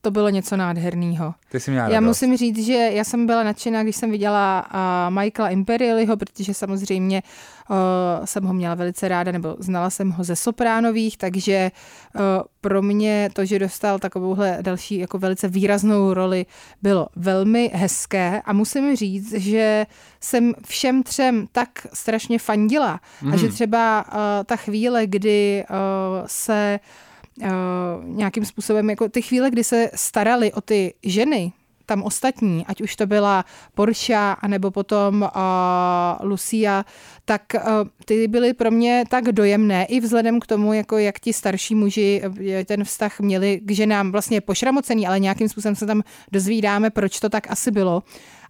[0.00, 1.34] to bylo něco nádherného.
[1.50, 2.06] Ty jsi měla Já radost.
[2.06, 4.66] musím říct, že já jsem byla nadšená, když jsem viděla
[5.08, 7.22] uh, Michaela Imperialiho, protože samozřejmě
[7.70, 7.76] uh,
[8.24, 11.70] jsem ho měla velice ráda, nebo znala jsem ho ze Sopránových, takže
[12.14, 12.20] uh,
[12.60, 16.46] pro mě to, že dostal takovouhle další jako velice výraznou roli,
[16.82, 19.86] bylo velmi hezké a musím říct, že
[20.20, 23.32] jsem všem třem tak strašně fandila mm.
[23.32, 23.54] a že mhm.
[23.54, 25.76] třeba uh, ta chvíle, kdy uh,
[26.26, 27.48] se uh, uh,
[28.04, 31.52] nějakým způsobem, jako ty chvíle, kdy se starali o ty ženy,
[31.86, 33.44] tam ostatní, ať už to byla
[33.74, 36.84] Porsche, anebo potom uh, Lucia,
[37.24, 37.60] tak uh,
[38.04, 42.22] ty byly pro mě tak dojemné i vzhledem k tomu, jako jak ti starší muži
[42.66, 47.28] ten vztah měli k ženám vlastně pošramocený, ale nějakým způsobem se tam dozvídáme, proč to
[47.28, 48.02] tak asi bylo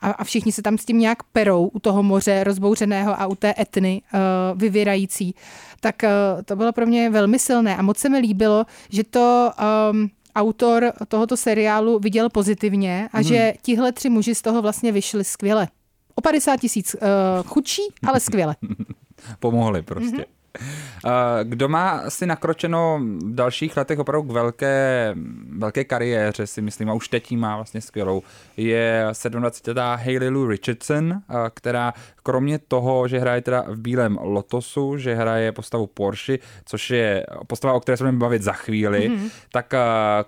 [0.05, 3.35] a, a všichni se tam s tím nějak perou u toho moře rozbouřeného a u
[3.35, 5.35] té etny uh, vyvěrající,
[5.81, 9.53] tak uh, to bylo pro mě velmi silné a moc se mi líbilo, že to
[9.93, 13.25] um, autor tohoto seriálu viděl pozitivně a hmm.
[13.25, 15.69] že tihle tři muži z toho vlastně vyšli skvěle.
[16.15, 17.01] O 50 tisíc uh,
[17.47, 18.57] chudší, ale skvěle.
[19.39, 20.17] Pomohli prostě.
[20.17, 20.25] Mm-hmm.
[21.07, 25.15] Eh, Kdo má asi nakročeno v dalších letech opravdu k velké,
[25.59, 28.23] velké kariéře, si myslím, a už teď má vlastně skvělou,
[28.57, 31.93] je 27-letá Hayley Lou Richardson, eh, která
[32.25, 37.75] kromě toho, že hraje teda v Bílém Lotosu, že hraje postavu Porsche, což je postava,
[37.75, 39.31] o které se budeme bavit za chvíli, mm-hmm.
[39.53, 39.79] tak eh,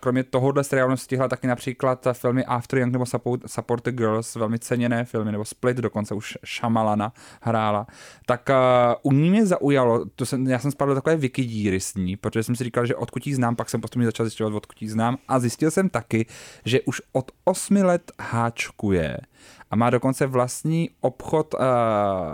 [0.00, 4.58] kromě tohohle seriálu stihla taky například filmy After Young nebo Support, Support the Girls, velmi
[4.58, 7.86] ceněné filmy, nebo Split dokonce už Shamalana hrála.
[8.26, 11.94] Tak uh, u ní mě zaujalo, to jsem, já jsem spadl do takové wikidíry s
[11.94, 14.82] ní, protože jsem si říkal, že odkud jí znám, pak jsem postupně začal zjišťovat, odkud
[14.82, 16.26] jí znám a zjistil jsem taky,
[16.64, 19.16] že už od osmi let háčkuje
[19.70, 21.60] a má dokonce vlastní obchod uh,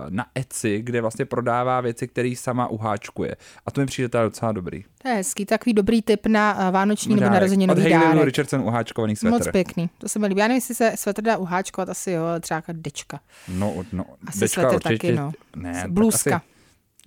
[0.09, 3.37] na Etsy, kde vlastně prodává věci, které sama uháčkuje.
[3.66, 4.85] A to mi přijde teda docela dobrý.
[5.03, 7.35] To je hezký, takový dobrý tip na eh, vánoční nebo Dárek.
[7.35, 8.25] narozeninový Od dárek.
[8.25, 9.33] Richardson uháčkovaný svetr.
[9.38, 10.40] Moc pěkný, to se mi líbí.
[10.40, 13.21] Já nevím, jestli se svetr dá uháčkovat, asi jo, ale třeba jaká dečka.
[13.49, 14.95] No, no Asi dečka svetr určitě.
[14.95, 15.33] taky, no.
[15.57, 16.37] Ne, tak Blůzka.
[16.37, 16.45] asi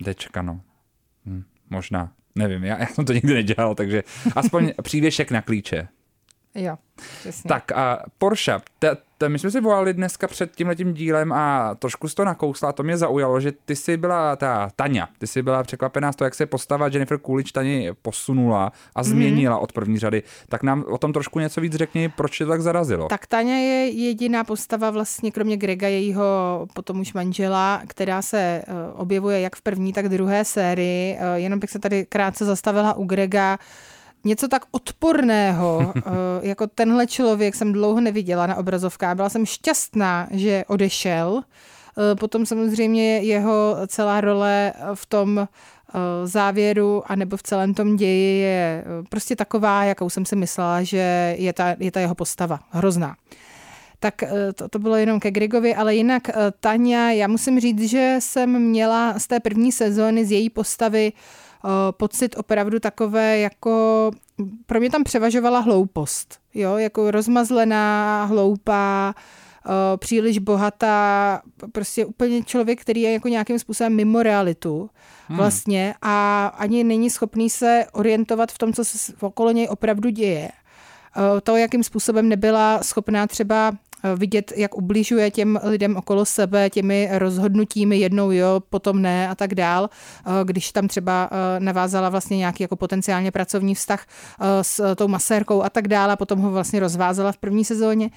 [0.04, 0.60] Dečka, no.
[1.26, 2.12] Hm, možná.
[2.34, 4.02] Nevím, já, já jsem to nikdy nedělal, takže
[4.36, 5.88] aspoň přívěšek na klíče.
[6.54, 6.76] Jo,
[7.20, 7.48] přesně.
[7.48, 12.08] Tak a Porsche, te, te, my jsme si volali dneska před tímhletím dílem a trošku
[12.08, 16.12] to nakousla, to mě zaujalo, že ty jsi byla ta Tania, ty jsi byla překvapená
[16.12, 19.10] z toho, jak se postava Jennifer Coolidge Tani posunula a Mhm.
[19.10, 20.22] změnila od první řady.
[20.48, 23.08] Tak nám o tom trošku něco víc řekni, proč tě to tak zarazilo.
[23.08, 26.24] Tak Tania je jediná postava vlastně, kromě Grega, jejího
[26.74, 28.62] potom už manžela, která se eh,
[28.94, 31.16] objevuje jak v první, tak druhé sérii.
[31.20, 33.58] Eh, Jenom bych se tady krátce zastavila u Grega.
[34.26, 36.02] Něco tak odporného, eh,
[36.42, 39.16] jako tenhle člověk jsem dlouho neviděla na obrazovkách.
[39.16, 41.42] Byla jsem šťastná, že odešel.
[41.42, 47.96] Eh, Potom samozřejmě jeho celá role v tom eh, závěru a nebo v celém tom
[47.96, 52.60] ději je prostě taková, jakou jsem si myslela, že je ta, je ta jeho postava.
[52.70, 53.16] Hrozná.
[54.00, 56.22] Tak to, to bylo jenom ke Gregovi, ale jinak
[56.60, 61.36] Tania, já musím říct, že jsem měla z té první sezóny z její postavy eh,
[61.90, 64.10] pocit opravdu takové jako,
[64.66, 69.14] pro mě tam převažovala hloupost, jo, jako rozmazlená, hloupá,
[69.66, 71.40] eh, příliš bohatá,
[71.72, 74.90] prostě úplně člověk, který je jako nějakým způsobem mimo realitu
[75.36, 80.48] vlastně a ani není schopný se orientovat v tom, co se okolo něj opravdu děje.
[81.16, 83.78] Eh, To, jakým způsobem nebyla schopná třeba eh,
[84.14, 89.54] vidět, jak ubližuje těm lidem okolo sebe, těmi rozhodnutími jednou jo, potom ne a tak
[89.54, 94.94] dál, eh, když tam třeba eh, navázala vlastně nějaký jako potenciálně pracovní vztah eh, s
[94.94, 98.10] tou masérkou a tak dále a potom ho vlastně rozvázala v první sezóně.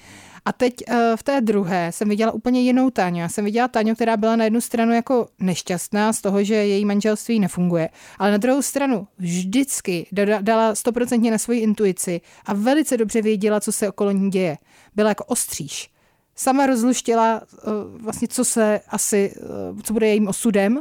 [0.44, 3.18] A teď eh, v té druhé jsem viděla úplně jinou Táňu.
[3.18, 6.84] Já jsem viděla Táňu, která byla na jednu stranu jako nešťastná z toho, že její
[6.84, 13.22] manželství nefunguje, ale na druhou stranu vždycky dala- stoprocentně na svoji intuici a velice dobře
[13.22, 14.58] věděla, co se okolo ní děje.
[14.94, 15.90] Byla jako ostříž.
[16.36, 17.60] Sama rozluštila eh,
[18.02, 20.80] vlastně, co se asi, eh, co bude jejím osudem.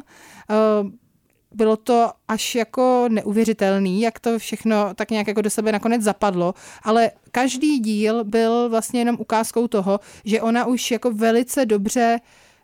[1.56, 6.54] Bylo to až jako neuvěřitelný, jak to všechno tak nějak jako do sebe nakonec zapadlo,
[6.84, 12.20] ale každý díl byl vlastně jenom ukázkou toho, že ona už jako velice dobře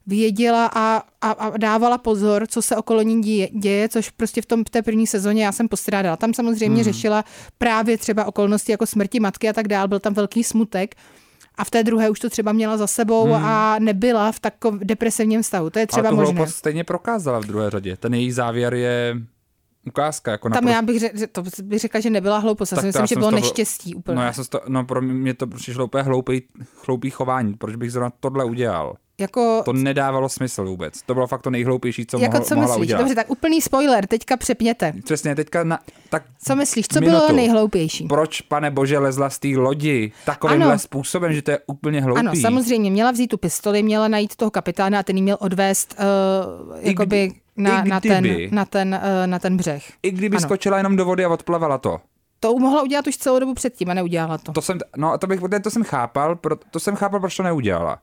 [0.07, 4.45] věděla a, a, a dávala pozor, co se okolo ní děje, děje, což prostě v
[4.45, 6.17] tom v té první sezóně já jsem postrádala.
[6.17, 6.83] Tam samozřejmě hmm.
[6.83, 7.25] řešila
[7.57, 10.95] právě třeba okolnosti jako smrti matky a tak dál, byl tam velký smutek,
[11.57, 13.45] a v té druhé už to třeba měla za sebou hmm.
[13.45, 15.69] a nebyla v takovém depresivním stavu.
[15.69, 16.33] To je třeba Ale tu možné.
[16.33, 17.97] hloupost stejně prokázala v druhé řadě.
[17.97, 19.15] Ten její závěr je
[19.87, 20.31] ukázka.
[20.31, 22.71] Jako Tam napro- já bych, řek, to bych řekla, že nebyla hloupost.
[22.71, 24.15] Já Tak si to myslím, já že bylo toho- neštěstí úplně.
[24.15, 26.41] No já jsem to, no pro mě to přišlo úplně hloupý,
[26.87, 27.53] hloupý chování.
[27.53, 28.95] Proč bych zrovna tohle udělal?
[29.19, 31.01] Jako, To nedávalo smysl vůbec.
[31.01, 32.81] To bylo fakt to nejhloupější, co, jako mohl, co mohla myslíš?
[32.87, 32.99] udělat.
[32.99, 34.93] Dobře, tak úplný spoiler, teďka přepněte.
[35.03, 37.17] Přesně, teďka na, tak Co myslíš, co minutu.
[37.17, 38.05] bylo nejhloupější?
[38.07, 40.79] Proč, pane bože, lezla z té lodi takovýmhle Ano.
[40.79, 42.19] způsobem, že to je úplně hloupý?
[42.19, 45.95] Ano, samozřejmě, měla vzít tu pistoli, měla najít toho kapitána a ten jí měl odvést
[45.99, 49.83] uh, jakoby kdy- na, na, ten, na, ten, uh, na ten břeh.
[50.03, 50.47] I kdyby Ano.
[50.47, 51.99] skočila jenom do vody a odplavala to.
[52.39, 54.51] To mohla udělat už celou dobu předtím a neudělala to.
[54.51, 57.99] To jsem, no to bych, to jsem chápal, pro, to jsem chápal, proč to neudělala.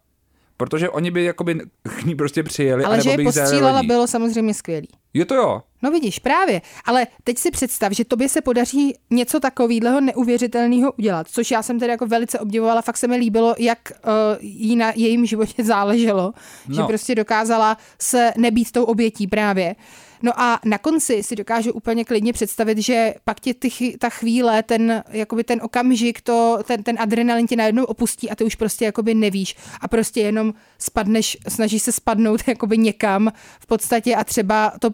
[0.63, 4.89] Protože oni by jakoby k ní prostě přijeli, Ale že je postřílela, bylo samozřejmě skvělý.
[5.15, 5.63] Jo to jo.
[5.83, 6.63] No vidíš, právě.
[6.85, 11.79] Ale teď si představ, že tobě se podaří něco takového neuvěřitelného udělat, což já jsem
[11.79, 16.33] tedy jako velice obdivovala, fakt se mi líbilo, jak uh, jí na jejím životě záleželo,
[16.69, 16.75] no.
[16.75, 19.75] že prostě dokázala se nebýt tou obětí právě.
[20.23, 24.63] No a na konci si dokážu úplně klidně představit, že pak tě ty, ta chvíle,
[24.63, 28.85] ten, jakoby ten okamžik, to, ten, ten adrenalin tě najednou opustí a ty už prostě
[28.85, 34.73] jakoby nevíš a prostě jenom spadneš, snažíš se spadnout jakoby někam v podstatě a třeba
[34.81, 34.91] to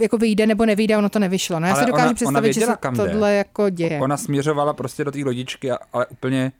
[0.00, 1.60] jako vyjde nebo nevyjde, ono to nevyšlo.
[1.60, 3.04] No já Ale si dokážu ona- ona představit, že věděla, se kam jde.
[3.10, 4.00] tohle jako děje.
[4.00, 6.52] Ona směřovala prostě do té lodičky, ale úplně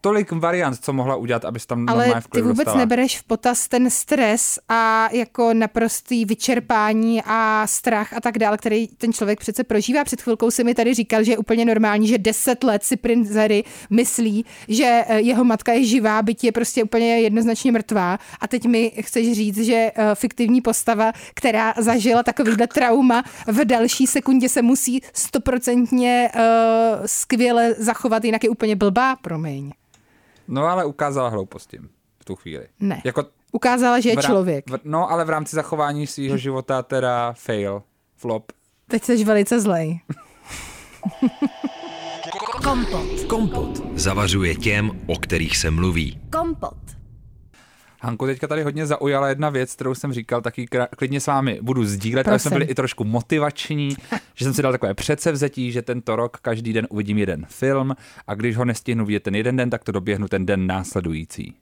[0.00, 2.78] tolik variant, co mohla udělat, abys tam Ale normálně v ty vůbec dostala.
[2.78, 8.88] nebereš v potaz ten stres a jako naprostý vyčerpání a strach a tak dále, který
[8.88, 10.04] ten člověk přece prožívá.
[10.04, 13.30] Před chvilkou si mi tady říkal, že je úplně normální, že deset let si princ
[13.30, 18.18] Harry myslí, že eh, jeho matka je živá, byť je prostě úplně jednoznačně mrtvá.
[18.40, 24.06] A teď mi chceš říct, že eh, fiktivní postava, která zažila takovýhle trauma, v další
[24.06, 26.42] sekundě se musí stoprocentně uh,
[27.06, 29.72] skvěle zachovat, jinak je úplně blbá, promiň.
[30.48, 31.78] No ale ukázala hlouposti
[32.20, 32.66] v tu chvíli.
[32.80, 33.02] Ne.
[33.04, 34.70] Jako Ukázala, že je v člověk.
[34.70, 37.82] V, no, ale v rámci zachování svého života teda fail,
[38.16, 38.52] flop.
[38.88, 40.00] Teď jsi velice zlej.
[42.64, 43.24] Kompot.
[43.28, 46.20] Kompot zavařuje těm, o kterých se mluví.
[46.32, 46.97] Kompot.
[48.00, 51.84] Hanku, teďka tady hodně zaujala jedna věc, kterou jsem říkal, taky klidně s vámi budu
[51.84, 52.58] sdílet, ale jsme Prosím.
[52.58, 53.96] byli i trošku motivační,
[54.34, 57.94] že jsem si dal takové předsevzetí, že tento rok každý den uvidím jeden film
[58.26, 61.54] a když ho nestihnu vidět ten jeden den, tak to doběhnu ten den následující.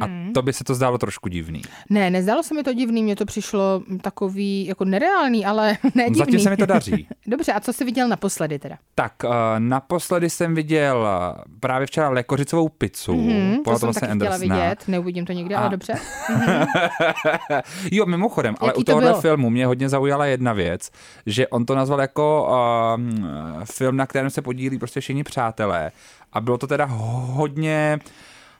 [0.00, 0.32] A Mhm.
[0.32, 1.62] to by se to zdálo trošku divný.
[1.90, 6.18] Ne, nezdalo se mi to divný, mně to přišlo takový jako nereálný, ale ne divný.
[6.18, 7.06] Zatím se mi to daří.
[7.26, 8.76] Dobře, a co jsi viděl naposledy teda?
[8.94, 10.98] Tak, uh, naposledy jsem viděl
[11.36, 13.12] uh, právě včera lekořicovou pizzu.
[13.12, 14.56] Hmm, to jsem Thomase taky chtěla Andersona.
[14.56, 15.94] vidět, neuvidím to nikde, ale A- dobře.
[17.92, 19.20] jo, mimochodem, ale Jaký u to tohohle bylo?
[19.20, 20.90] filmu mě hodně zaujala jedna věc,
[21.26, 22.48] že on to nazval jako
[22.96, 23.26] um,
[23.64, 25.92] film, na kterém se podílí prostě všichni přátelé.
[26.32, 27.98] A bylo to teda hodně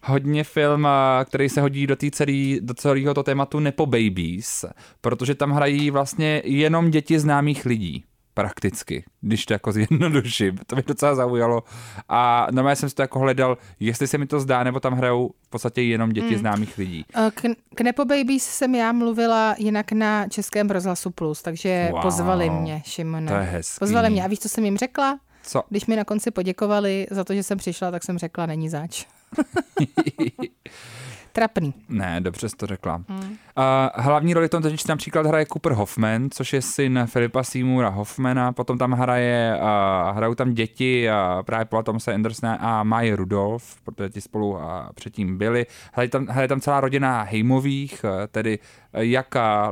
[0.04, 0.88] hodně film,
[1.24, 4.64] který se hodí do, celý, do celého to tématu Nepo Babies,
[5.00, 10.58] protože tam hrají vlastně jenom děti známých lidí prakticky, když to jako zjednoduším.
[10.66, 11.62] To mě docela zaujalo.
[12.08, 15.30] A normálně jsem si to jako hledal, jestli se mi to zdá, nebo tam hrajou
[15.46, 16.38] v podstatě jenom děti Hmm.
[16.38, 17.04] známých lidí.
[17.14, 17.42] Eh, K,
[17.74, 22.82] k Nepo Babies jsem já mluvila jinak na Českém rozhlasu Plus, takže Wow, pozvali mě,
[22.86, 23.26] Šimone.
[23.26, 23.78] to je hezký.
[23.78, 24.24] Pozvali mě.
[24.24, 25.18] A víš, co jsem jim řekla?
[25.42, 25.62] Co?
[25.70, 29.06] Když mi na konci poděkovali za to, že jsem přišla, tak jsem řekla, není zač.
[31.32, 31.74] Trapný.
[31.88, 33.02] Ne, dobře jsi to řekla.
[33.08, 33.36] Hmm.
[33.58, 37.88] Uh, hlavní roli v tom totiž například hraje Cooper Hoffman, což je syn Filipa Seymoura
[37.88, 43.16] Hoffmana, potom tam hraje, uh, hrajou tam děti, uh, právě Paula Thomase Andersona a Maya
[43.16, 44.60] Rudolph, protože ti spolu uh,
[44.94, 45.66] předtím byli.
[45.92, 49.28] Hraje tam, hraje tam celá rodina Hejmových, uh, tedy uh, jak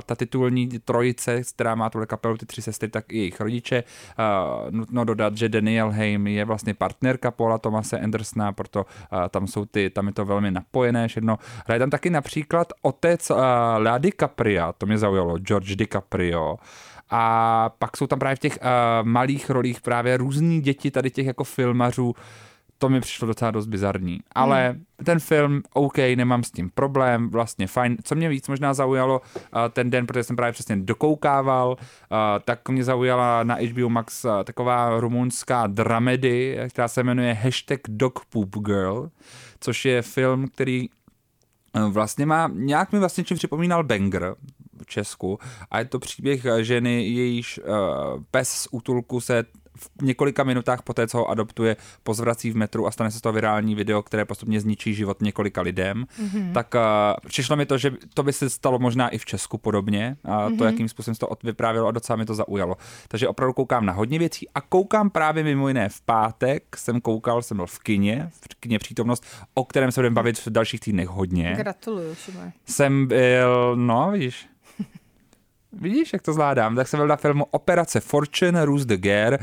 [0.06, 3.84] ta titulní trojice, která má tuhle kapelu, ty tři sestry, tak i jejich rodiče.
[4.18, 8.86] Uh, nutno dodat, že Daniel Haim je vlastně partnerka Paula Thomase Andersona, proto
[9.30, 11.38] tam jsou ty, tam je to velmi napojené všechno.
[11.66, 13.30] Hraje tam taky například otec
[13.76, 16.56] Lea DiCaprio, to mě zaujalo, George DiCaprio.
[17.10, 21.26] A pak jsou tam právě v těch uh, malých rolích právě různý děti tady těch
[21.26, 22.14] jako filmařů,
[22.78, 24.20] to mi přišlo docela dost bizarní.
[24.32, 24.84] Ale hmm.
[25.04, 27.96] ten film, OK, nemám s tím problém, vlastně fajn.
[28.04, 32.68] Co mě víc možná zaujalo uh, ten den, protože jsem právě přesně dokoukával, uh, tak
[32.68, 38.56] mě zaujala na HBO Max uh, taková rumunská dramedy, která se jmenuje Hashtag Dog Poop
[38.56, 39.10] Girl,
[39.60, 40.88] což je film, který
[41.88, 44.34] vlastně má, nějak mi vlastně čím připomínal Banger,
[44.82, 45.38] v Česku
[45.70, 47.66] a je to příběh ženy, jejíž uh,
[48.30, 49.44] pes z útulku se
[49.78, 53.32] v několika minutách po té, co ho adoptuje, pozvrací v metru a stane se toho
[53.32, 56.04] virální video, které postupně zničí život několika lidem.
[56.22, 56.52] Mm-hmm.
[56.52, 56.80] Tak uh,
[57.28, 60.16] přišlo mi to, že to by se stalo možná i v Česku podobně.
[60.24, 60.58] A mm-hmm.
[60.58, 62.76] to, jakým způsobem se to vyprávělo a docela mi to zaujalo.
[63.08, 67.42] Takže opravdu koukám na hodně věcí a koukám právě mimo jiné v pátek, jsem koukal,
[67.42, 71.08] jsem byl v kině, v kině přítomnost, o kterém se budeme bavit v dalších týdnech
[71.08, 71.54] hodně.
[71.56, 72.52] Gratuluju, Šimone.
[72.66, 74.46] Jsem byl, no vidíš,
[75.72, 76.76] Vidíš, jak to zvládám?
[76.76, 79.38] Tak jsem byl na filmu Operace Fortune Ruse the Gear,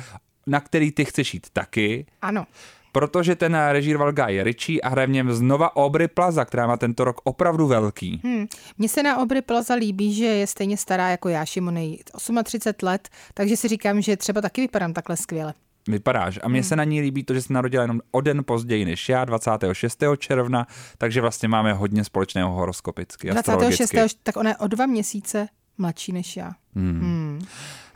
[0.47, 2.45] na který ty chceš jít taky, Ano.
[2.91, 7.03] protože ten režíroval Guy Ritchie a hraje v něm znova Aubrey Plaza, která má tento
[7.03, 8.21] rok opravdu velký.
[8.23, 8.45] Hmm.
[8.77, 11.99] Mně se na Obry Plaza líbí, že je stejně stará jako já, Šimonej,
[12.43, 15.53] 38 let, takže si říkám, že třeba taky vypadám takhle skvěle.
[15.87, 16.39] Vypadáš.
[16.43, 19.09] A mně se na ní líbí to, že se narodila jenom o den později než
[19.09, 20.03] já, 26.
[20.17, 23.49] června, takže vlastně máme hodně společného horoskopicky, 26.
[23.81, 24.19] astrologicky.
[24.23, 26.51] tak ona je o dva měsíce mladší než já.
[26.75, 26.99] Hmm.
[26.99, 27.45] Hmm.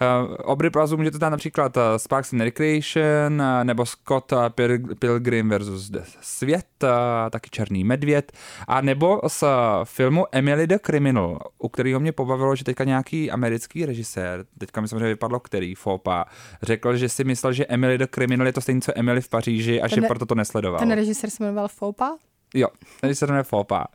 [0.01, 4.95] Uh, Obry Plazu můžete znát například uh, Sparks and Recreation, uh, nebo Scott uh, Pil-
[4.99, 6.89] Pilgrim versus The Svět, uh,
[7.29, 8.31] taky Černý medvěd,
[8.67, 9.49] a nebo z uh,
[9.83, 14.88] filmu Emily the Criminal, u kterého mě pobavilo, že teďka nějaký americký režisér, teďka mi
[14.88, 16.25] samozřejmě vypadlo který, Fopa,
[16.62, 19.81] řekl, že si myslel, že Emily the Criminal je to stejné, co Emily v Paříži
[19.81, 20.79] a Ten že proto to nesledoval.
[20.79, 22.17] Ten režisér se jmenoval Foupa?
[22.53, 22.67] Jo,
[23.01, 23.85] tady se jmenuje Fopa.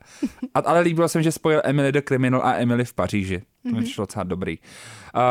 [0.53, 3.41] A, ale líbilo se mi, že spojil Emily the Criminal a Emily v Paříži.
[3.69, 4.57] To mi přišlo docela dobrý.
[4.59, 5.21] Uh,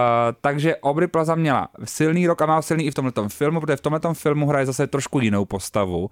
[0.41, 3.81] takže Aubrey Plaza měla silný rok a má silný i v tomhle filmu, protože v
[3.81, 6.01] tomhle filmu hraje zase trošku jinou postavu.
[6.01, 6.09] Uh,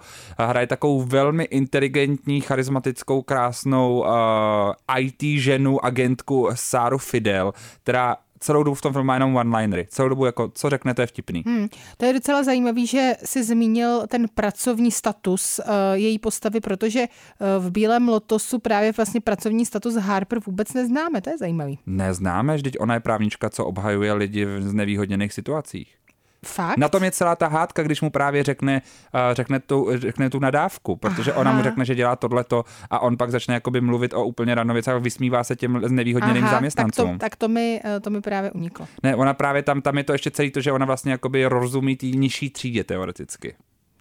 [0.46, 8.75] hraje takovou velmi inteligentní, charismatickou, krásnou uh, IT ženu, agentku Sáru Fidel, která celou dobu
[8.75, 9.87] v tom filmu má jenom one-linery.
[9.91, 11.43] Celou dobu jako, co řekne, to je vtipný.
[11.47, 17.01] Hmm, to je docela zajímavý, že si zmínil ten pracovní status uh, její postavy, protože
[17.01, 21.21] uh, v Bílém lotosu právě vlastně pracovní status Harper vůbec neznáme.
[21.21, 21.79] To je zajímavý.
[21.87, 26.02] Neznáme, vždyť ona je právnička, co obhajuje lidi v znevýhodněných situacích.
[26.47, 26.77] Fakt?
[26.77, 28.83] Na tom je celá ta hádka, když mu právě řekne,
[29.15, 31.40] uh, řekne, tu, řekne tu nadávku, protože Aha.
[31.40, 34.75] ona mu řekne, že dělá tohleto a on pak začne jakoby mluvit o úplně rano
[34.75, 37.07] věcech a vysmívá se těm znevýhodněným Aha, zaměstnancům.
[37.07, 38.88] Tak to, tak to, mi, eh, to mi právě uniklo.
[39.03, 41.97] Ne, ona právě tam, tam je to ještě celý to, že ona vlastně jakoby rozumí
[41.97, 43.55] té nižší třídě teoreticky,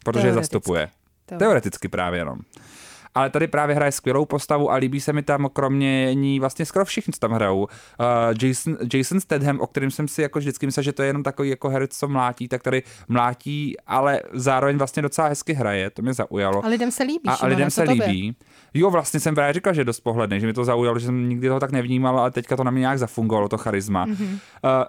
[0.04, 0.90] protože je zastupuje.
[1.26, 1.46] Teoreticky.
[1.46, 2.40] teoreticky právě jenom
[3.16, 6.86] ale tady právě hraje skvělou postavu a líbí se mi tam kromě ní vlastně skoro
[6.86, 7.62] všichni, co tam hrajou.
[7.64, 7.68] Uh,
[8.42, 11.50] Jason, Jason Statham, o kterém jsem si jako vždycky myslel, že to je jenom takový
[11.50, 16.14] jako herec, co mlátí, tak tady mlátí, ale zároveň vlastně docela hezky hraje, to mě
[16.14, 16.66] zaujalo.
[16.66, 17.30] A lidem se líbí.
[17.30, 18.36] A, a lidem se líbí.
[18.74, 21.30] Jo, vlastně jsem právě říkal, že je dost pohledný, že mi to zaujalo, že jsem
[21.30, 24.06] nikdy toho tak nevnímal, ale teďka to na mě nějak zafungovalo, to charisma.
[24.06, 24.30] Mm-hmm.
[24.32, 24.40] Uh,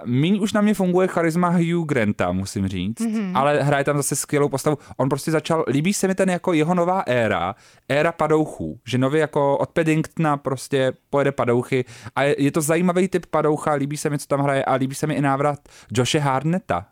[0.04, 3.32] míň už na mě funguje charisma Hugh Granta, musím říct, mm-hmm.
[3.34, 4.78] ale hraje tam zase skvělou postavu.
[4.96, 7.54] On prostě začal, líbí se mi ten jako jeho nová éra,
[7.88, 11.84] éra padouchů, že nově jako od Paddingtona prostě pojede padouchy
[12.16, 14.94] a je, je to zajímavý typ padoucha, líbí se mi, co tam hraje a líbí
[14.94, 15.58] se mi i návrat
[15.96, 16.86] Joshe Harneta,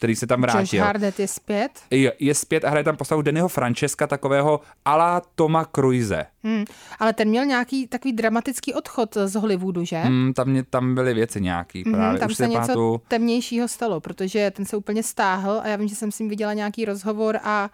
[0.00, 0.60] který se tam vrátil.
[0.60, 1.70] Josh Hardet je zpět?
[1.90, 6.26] Je, je zpět a hraje tam postavu Dennyho Francesca, takového ala Toma Cruise.
[6.42, 6.64] Hmm,
[6.98, 9.96] ale ten měl nějaký takový dramatický odchod z Hollywoodu, že?
[9.96, 12.20] Hmm, tam, mě, tam byly věci nějaký hmm, právě.
[12.20, 13.02] Tam Už se něco pátu...
[13.08, 16.52] temnějšího stalo, protože ten se úplně stáhl a já vím, že jsem s ním viděla
[16.52, 17.70] nějaký rozhovor a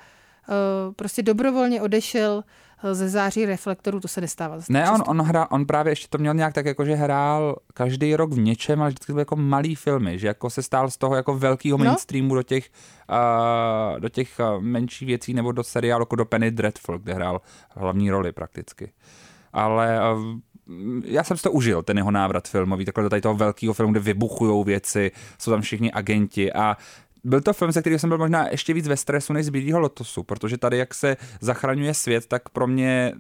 [0.97, 2.45] prostě dobrovolně odešel
[2.93, 4.59] ze září reflektorů, to se nestává.
[4.69, 8.17] Ne, on, on, hra, on právě ještě to měl nějak tak, jako že hrál každý
[8.17, 11.17] rok v něčem, ale vždycky byl jako malý filmy, že jako se stál z toho
[11.17, 11.85] jako velkého no.
[11.85, 12.71] mainstreamu do těch,
[13.11, 17.41] uh, do těch uh, menších věcí nebo do seriálu jako do Penny Dreadful, kde hrál
[17.71, 18.93] hlavní roli prakticky.
[19.53, 20.39] Ale uh,
[21.05, 23.93] já jsem si to užil, ten jeho návrat filmový, takhle do tady toho velkého filmu,
[23.93, 26.77] kde vybuchují věci, jsou tam všichni agenti a
[27.27, 29.81] byl to film, se kterým jsem byl možná ještě víc ve stresu než z Bílého
[29.81, 33.13] lotosu, protože tady, jak se zachraňuje svět, tak pro mě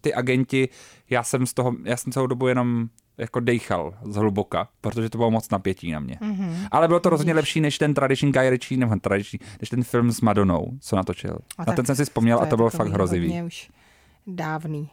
[0.00, 0.68] ty agenti,
[1.10, 2.88] já jsem z toho, já jsem celou dobu jenom
[3.18, 6.18] jako dejchal z hluboka, protože to bylo moc napětí na mě.
[6.20, 6.68] Mm-hmm.
[6.70, 10.12] Ale bylo to rozhodně lepší než ten tradiční Guy Ritchie, nebo tradiční, než ten film
[10.12, 11.38] s Madonou, co natočil.
[11.58, 13.42] A, a ten jsem si vzpomněl to a to bylo fakt hrozivý.
[13.42, 13.70] Už
[14.26, 14.90] dávný.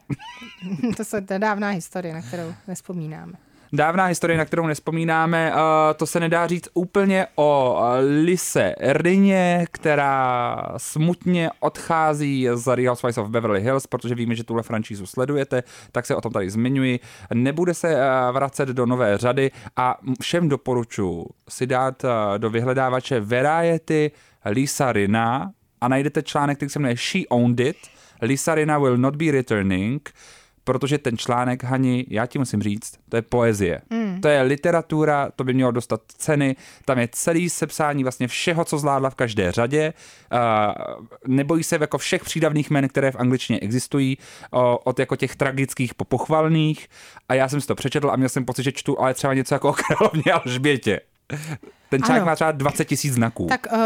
[0.97, 3.33] to, se, to je dávná historie, na kterou nespomínáme
[3.73, 5.53] dávná historie, na kterou nespomínáme.
[5.95, 7.79] To se nedá říct úplně o
[8.23, 14.63] Lise Rině, která smutně odchází z Real Housewives of Beverly Hills, protože víme, že tuhle
[14.63, 16.99] franšízu sledujete, tak se o tom tady zmiňuji.
[17.33, 17.97] Nebude se
[18.31, 22.05] vracet do nové řady a všem doporučuji si dát
[22.37, 24.11] do vyhledávače Variety
[24.45, 25.51] Lisa Rina
[25.81, 27.77] a najdete článek, který se jmenuje She Owned It.
[28.21, 30.09] Lisa Rina will not be returning
[30.67, 33.81] protože ten článek, Hani, já ti musím říct, to je poezie.
[33.89, 34.21] Mm.
[34.21, 36.55] To je literatura, to by mělo dostat ceny,
[36.85, 39.93] tam je celý sepsání vlastně všeho, co zvládla v každé řadě.
[40.33, 44.17] Uh, nebojí se jako všech přídavných jmen, které v angličtině existují,
[44.51, 46.87] o, od jako těch tragických po pochvalných.
[47.29, 49.55] A já jsem si to přečetl a měl jsem pocit, že čtu ale třeba něco
[49.55, 50.99] jako o královně Alžbětě.
[51.89, 53.45] Ten článek má třeba 20 tisíc znaků.
[53.45, 53.79] Tak uh,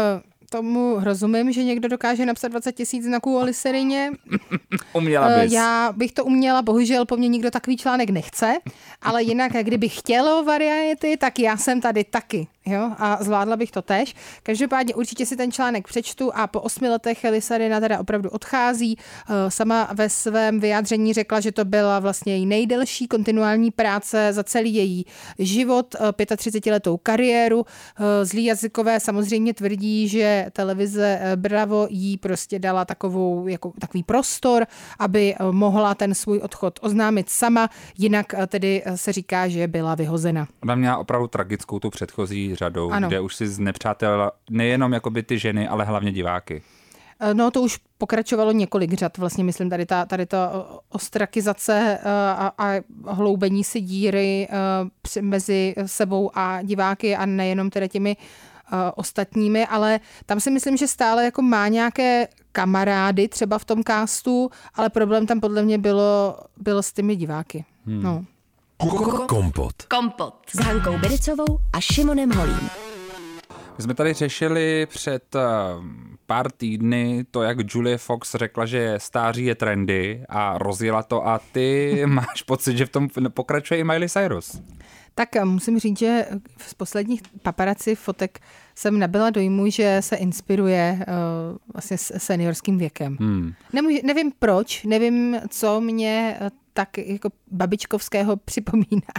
[0.52, 4.10] tomu rozumím, že někdo dokáže napsat 20 tisíc znaků o liserině.
[4.92, 5.52] Uměla eh, bys.
[5.52, 8.54] Já bych to uměla, bohužel po mně nikdo takový článek nechce,
[9.02, 13.82] ale jinak, kdyby chtělo variety, tak já jsem tady taky jo, a zvládla bych to
[13.82, 14.14] tež.
[14.42, 18.98] Každopádně určitě si ten článek přečtu a po osmi letech Lisarina teda opravdu odchází.
[18.98, 24.44] Eh, sama ve svém vyjádření řekla, že to byla vlastně její nejdelší kontinuální práce za
[24.44, 25.06] celý její
[25.38, 27.66] život, 35-letou eh, kariéru.
[27.66, 34.66] Eh, zlý jazykové samozřejmě tvrdí, že televize Bravo jí prostě dala takovou, jako, takový prostor,
[34.98, 40.48] aby mohla ten svůj odchod oznámit sama, jinak tedy se říká, že byla vyhozena.
[40.62, 43.08] Ona měla opravdu tragickou tu předchozí řadou, ano.
[43.08, 46.62] kde už si znepřátel nejenom jakoby ty ženy, ale hlavně diváky.
[47.22, 52.08] Eh, no to už pokračovalo několik řad, vlastně myslím tady ta, tady ta ostrakizace eh,
[52.30, 58.16] a, a hloubení si díry eh, mezi sebou a diváky a nejenom tedy těmi
[58.94, 64.50] ostatními, ale tam si myslím, že stále jako má nějaké kamarády třeba v tom castu,
[64.74, 67.64] ale problém tam podle mě bylo, bylo s těmi diváky.
[67.86, 68.02] Hmm.
[68.02, 68.24] No.
[68.82, 69.82] Kompot.
[69.82, 70.34] Kompot.
[70.54, 72.70] S Hankou Bericovou a Šimonem Holím.
[73.78, 75.40] My jsme tady řešili před uh,
[76.26, 81.40] pár týdny to, jak Julie Fox řekla, že stáří je trendy a rozjela to a
[81.52, 84.60] ty máš pocit, že v tom pokračuje i Miley Cyrus.
[85.14, 86.26] Tak eh, musím říct, že
[86.66, 88.40] z posledních paparaci fotek
[88.74, 93.16] jsem nabyla dojmu, že se inspiruje uh, vlastně s seniorským věkem.
[93.20, 93.52] Hmm.
[93.72, 96.38] Nemůže, nevím proč, nevím, co mě
[96.72, 99.12] tak jako babičkovského připomíná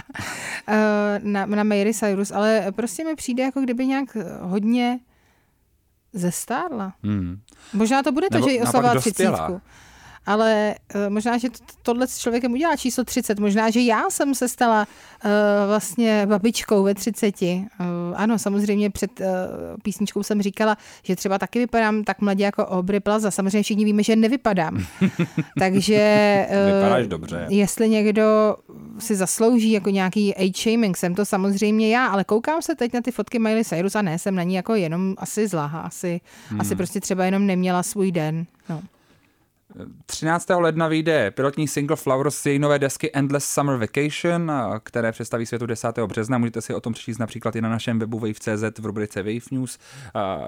[0.68, 5.00] eh, na, na Mary Cyrus, ale prostě mi přijde, jako kdyby nějak hodně
[6.12, 6.94] zestárla.
[7.02, 7.40] Hmm.
[7.72, 9.60] Možná to bude to, Nebo že ji oslavila třicítku
[10.26, 11.48] ale uh, možná, že
[11.82, 13.38] tohle s člověkem udělá číslo 30.
[13.38, 14.86] Možná, že já jsem se stala
[15.24, 15.30] uh,
[15.68, 17.42] vlastně babičkou ve 30.
[17.42, 17.64] Uh, eh,
[18.14, 19.20] ano, samozřejmě před
[19.82, 23.30] písničkou jsem říkala, že třeba taky vypadám tak mladě jako Aubrey Plaza.
[23.30, 24.84] Samozřejmě všichni víme, že nevypadám.
[25.58, 27.46] Takže Vypadáš dobře.
[27.50, 28.56] jestli někdo
[28.98, 33.00] si zaslouží jako nějaký age shaming, jsem to samozřejmě já, ale koukám se teď na
[33.00, 36.60] ty fotky Miley Cyrus a ne, jsem na ní jako jenom asi zláha, asi, hmm.
[36.60, 38.46] asi prostě třeba jenom neměla svůj den.
[38.68, 38.82] No.
[40.06, 40.48] 13.
[40.56, 44.52] ledna vyjde pilotní single Flowers z její nové desky Endless Summer Vacation,
[44.82, 45.98] které představí světu 10.
[45.98, 46.38] března.
[46.38, 49.78] Můžete si o tom přečíst například i na našem webu Wave.cz v rubrice Wave News.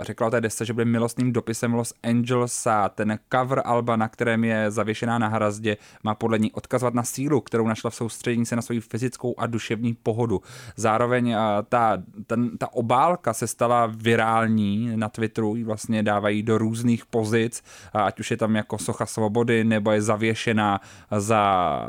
[0.01, 4.09] Řekla o té desce, že bude milostným dopisem Los Angeles a ten cover alba, na
[4.09, 8.47] kterém je zavěšená na hrazdě, má podle ní odkazovat na sílu, kterou našla v soustředění
[8.47, 10.43] se na svou fyzickou a duševní pohodu.
[10.77, 11.37] Zároveň
[11.69, 17.63] ta, ten, ta obálka se stala virální na Twitteru, vlastně dávají do různých pozic,
[17.93, 20.81] ať už je tam jako socha svobody, nebo je zavěšená
[21.17, 21.43] za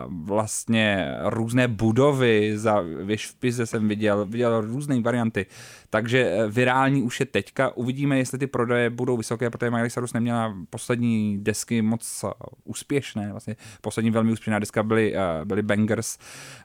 [0.08, 5.46] vlastně různé budovy, za věž v Pize jsem viděl, viděl různé varianty.
[5.90, 7.78] Takže eh, virální už je teďka.
[7.78, 12.30] Uvidíme, jestli ty prodeje budou vysoké, protože Miley Cyrus neměla poslední desky moc eh,
[12.64, 13.32] úspěšné.
[13.32, 16.18] Vlastně poslední velmi úspěšná deska byly, eh, byly Bangers.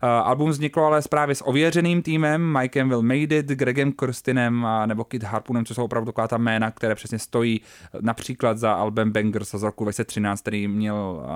[0.02, 5.22] Album vzniklo ale právě s ověřeným týmem, Mikem Will Made It, Gregem Kirstinem nebo Kid
[5.22, 7.60] Harpoonem, co jsou opravdu taková ta jména, které přesně stojí
[8.00, 11.26] například za album Bangers z roku 2013, který měl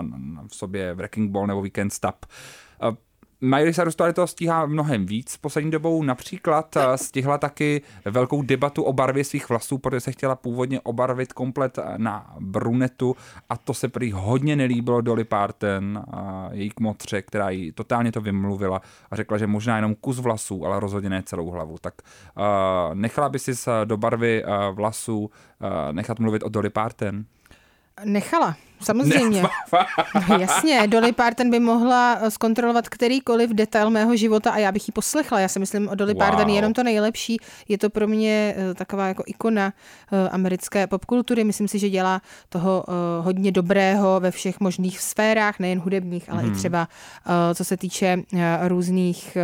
[0.49, 2.27] v sobě Wrecking Ball nebo Weekend Stop.
[3.41, 6.03] Miley Cyrus to stíhá mnohem víc poslední dobou.
[6.03, 11.79] Například stihla taky velkou debatu o barvě svých vlasů, protože se chtěla původně obarvit komplet
[11.97, 13.17] na brunetu
[13.49, 18.21] a to se prý hodně nelíbilo Dolly Parton, a její kmotře, která jí totálně to
[18.21, 21.77] vymluvila a řekla, že možná jenom kus vlasů, ale rozhodně ne celou hlavu.
[21.81, 21.95] Tak
[22.37, 23.53] uh, nechala by si
[23.85, 25.29] do barvy uh, vlasů uh,
[25.93, 27.25] nechat mluvit o Dolly Parton?
[28.05, 28.57] Nechala.
[28.81, 29.43] Samozřejmě.
[30.29, 34.89] No, jasně, Dolly Parton by mohla eh, zkontrolovat kterýkoliv detail mého života a já bych
[34.89, 35.41] ji poslechla.
[35.41, 36.23] Já si myslím o Dolly wow.
[36.23, 37.37] Parton jenom to nejlepší.
[37.69, 39.73] Je to pro mě eh, taková jako ikona
[40.13, 41.45] eh, americké popkultury.
[41.45, 42.85] Myslím si, že dělá toho
[43.21, 46.47] hodně dobrého ve všech možných sférách, nejen hudebních, ale hmm.
[46.47, 46.59] i mhm.
[46.59, 46.89] třeba
[47.55, 48.19] co se týče
[48.63, 49.39] různých,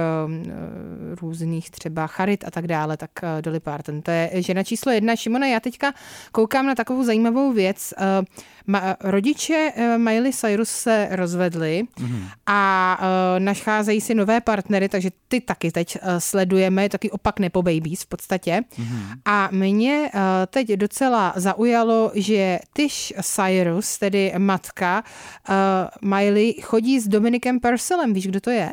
[1.21, 3.11] různých třeba charit a tak dále, tak
[3.41, 4.03] Dolly Parton.
[4.03, 5.17] To je žena číslo jedna.
[5.17, 5.93] Šimona, já teďka
[6.33, 7.95] koukám na takovou zajímavou věc.
[8.67, 12.29] Ma, rodiče uh, Miley Cyrus se rozvedli mm-hmm.
[12.47, 17.63] a uh, nacházejí si nové partnery, takže ty taky teď uh, sledujeme, taky opak Nepo
[17.63, 18.61] Babies v podstatě.
[18.71, 19.17] Mm-hmm.
[19.25, 25.05] A mě uh, teď docela zaujalo, že Tish Cyrus, tedy matka
[25.49, 25.55] uh,
[26.11, 28.13] Miley, chodí s Dominikem Purcellem.
[28.13, 28.73] Víš, kdo to je?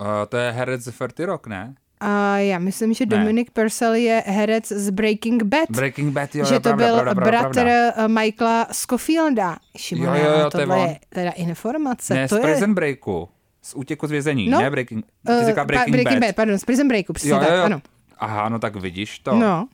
[0.00, 1.74] Uh, to je herec z Ferty Rock, ne?
[2.04, 5.70] A já myslím, že Dominic Purcell je herec z Breaking Bad.
[5.70, 8.08] Breaking Bad, jo, Že to pravda, byl pravda, bratr pravda.
[8.08, 9.56] Michaela Scofielda.
[9.76, 12.14] Šimona, jo, jo, jo, tohle je, teda informace.
[12.14, 12.74] Ne, to z Prison je...
[12.74, 13.28] Breaku.
[13.62, 16.28] Z útěku z vězení, no, ne Breaking, ty uh, Breaking, Breaking Bad.
[16.28, 16.36] Bad.
[16.36, 17.48] pardon, z Prison Breaku, přesně jo, jo, jo.
[17.48, 17.82] tak, ano.
[18.18, 19.34] Aha, no tak vidíš to.
[19.34, 19.68] No.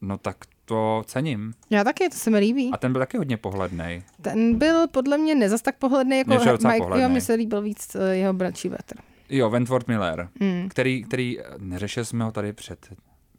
[0.00, 1.52] No tak to cením.
[1.70, 2.70] Já taky, to se mi líbí.
[2.72, 4.02] A ten byl taky hodně pohledný.
[4.22, 6.30] Ten byl podle mě nezas tak pohledný jako
[6.68, 8.94] Mike, jo, mi se líbil víc eh, jeho bratří bratr.
[9.28, 10.68] Jo, Wentworth Miller, mm.
[10.68, 12.88] který, který, neřešili jsme ho tady před,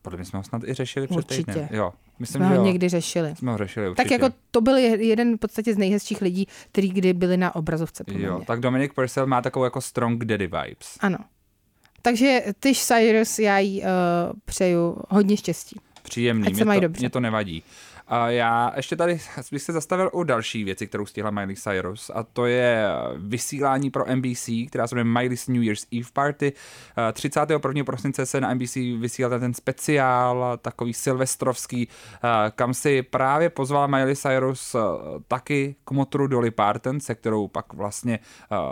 [0.01, 1.43] podle mě jsme ho snad i řešili před určitě.
[1.43, 1.67] týdnem.
[1.71, 2.65] Jo, myslím, jsme že ho jo.
[2.65, 3.35] někdy řešili.
[3.35, 4.09] Jsme ho řešili určitě.
[4.09, 8.03] Tak jako to byl jeden v podstatě z nejhezčích lidí, který kdy byli na obrazovce.
[8.07, 8.45] Jo, mě.
[8.45, 10.97] tak Dominic Purcell má takovou jako strong daddy vibes.
[10.99, 11.17] Ano.
[12.01, 13.87] Takže Tish Cyrus, já jí uh,
[14.45, 15.79] přeju hodně štěstí.
[16.03, 16.99] Příjemný, Ať mě, to, dobře.
[16.99, 17.63] mě to nevadí.
[18.11, 19.19] A já ještě tady
[19.51, 22.87] bych se zastavil u další věci, kterou stihla Miley Cyrus a to je
[23.17, 26.53] vysílání pro NBC, která se jmenuje Miley's New Year's Eve Party.
[27.13, 27.83] 31.
[27.83, 31.87] prosince se na NBC vysílal ten speciál, takový silvestrovský,
[32.55, 34.75] kam si právě pozvala Miley Cyrus
[35.27, 38.19] taky k motru Dolly Parton, se kterou pak vlastně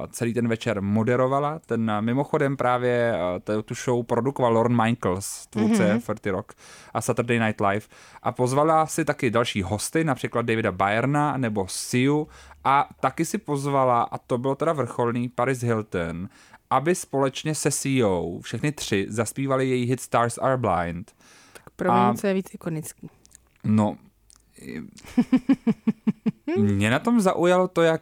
[0.10, 1.60] celý ten večer moderovala.
[1.66, 3.16] Ten mimochodem právě
[3.66, 6.16] tu show produkoval Lorne Michaels, tvůrce mm-hmm.
[6.16, 6.54] 30 Rock
[6.94, 7.86] a Saturday Night Live
[8.24, 12.28] a pozvala si taky taky další hosty, například Davida Bayerna nebo Siu
[12.64, 16.30] a taky si pozvala, a to bylo teda vrcholný, Paris Hilton,
[16.70, 21.12] aby společně se CEO všechny tři zaspívali její hit Stars Are Blind.
[21.54, 23.10] Tak pro mě co je víc ikonický.
[23.64, 23.98] No,
[26.58, 28.02] mě na tom zaujalo to, jak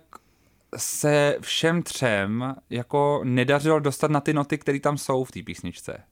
[0.78, 6.04] se všem třem jako nedařilo dostat na ty noty, které tam jsou v té písničce.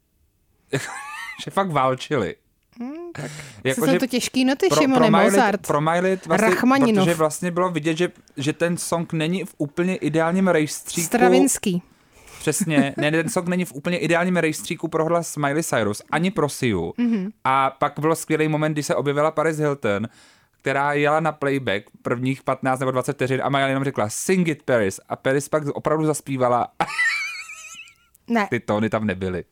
[1.43, 2.35] že fakt válčili.
[2.79, 3.31] Hmm, tak
[3.63, 5.67] jako, jsou to těžký noty, pro, Šimone, pro Mozart.
[5.67, 7.05] Pro Majlit vlastně, Rachmaninov.
[7.05, 11.05] protože vlastně bylo vidět, že, že ten song není v úplně ideálním rejstříku.
[11.05, 11.83] Stravinský.
[12.39, 16.49] Přesně, ne, ten song není v úplně ideálním rejstříku pro hlas Miley Cyrus, ani pro
[16.49, 16.93] Siu.
[16.99, 17.31] Mm-hmm.
[17.43, 20.07] A pak byl skvělý moment, kdy se objevila Paris Hilton,
[20.61, 24.63] která jela na playback prvních 15 nebo 20 vteřin a Miley jenom řekla Sing it
[24.63, 26.67] Paris a Paris pak opravdu zaspívala.
[28.27, 28.47] ne.
[28.49, 29.43] Ty tóny tam nebyly.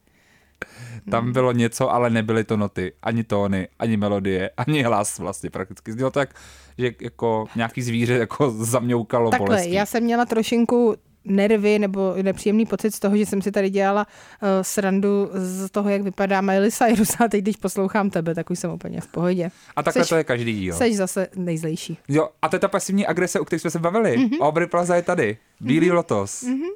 [1.09, 1.33] Tam hmm.
[1.33, 5.91] bylo něco, ale nebyly to noty, ani tóny, ani melodie, ani hlas vlastně prakticky.
[5.91, 6.35] Znělo to jak,
[6.77, 9.73] že jako nějaký zvíře jako zamňoukalo Takhle, bolestí.
[9.73, 10.95] já jsem měla trošinku
[11.25, 15.89] nervy nebo nepříjemný pocit z toho, že jsem si tady dělala uh, srandu z toho,
[15.89, 19.51] jak vypadá Miley Cyrus a teď, když poslouchám tebe, tak už jsem úplně v pohodě.
[19.75, 20.75] A takhle seš, to je každý díl.
[20.75, 21.97] Jsi zase nejzlejší.
[22.07, 24.17] Jo, a to je ta pasivní agrese, o které jsme se bavili.
[24.17, 24.41] Mm-hmm.
[24.41, 25.37] Aubrey Plaza je tady.
[25.59, 25.93] Bílý mm-hmm.
[25.93, 26.43] lotos.
[26.43, 26.69] Mm-hmm.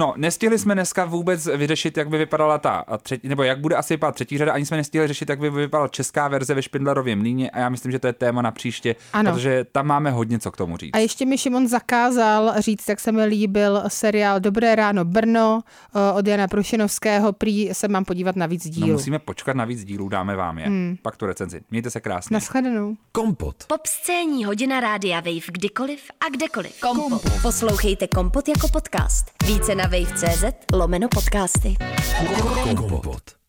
[0.00, 3.94] No, nestihli jsme dneska vůbec vyřešit, jak by vypadala ta třetí, nebo jak bude asi
[3.94, 7.50] vypadat třetí řada, ani jsme nestihli řešit, jak by vypadala česká verze ve Špindlerově mlíně
[7.50, 9.32] a já myslím, že to je téma na příště, ano.
[9.32, 10.90] protože tam máme hodně co k tomu říct.
[10.94, 15.60] A ještě mi Šimon zakázal říct, jak se mi líbil seriál Dobré ráno Brno
[15.94, 18.86] eh, od Jana Prušinovského, prý se mám podívat na víc dílů.
[18.86, 20.66] No, musíme počkat na víc dílů, dáme vám je.
[20.66, 20.96] Hmm.
[21.02, 21.60] Pak tu recenzi.
[21.70, 22.34] Mějte se krásně.
[22.34, 22.96] Naschledanou.
[23.12, 23.56] Kompot.
[23.66, 26.80] Pop scéní hodina rádia Wave kdykoliv a kdekoliv.
[26.80, 27.08] Kompot.
[27.08, 27.42] Kompot.
[27.42, 29.24] Poslouchejte Kompot jako podcast.
[29.46, 31.76] Více na wave.cz lomeno podcasty.
[32.76, 33.39] Kompot.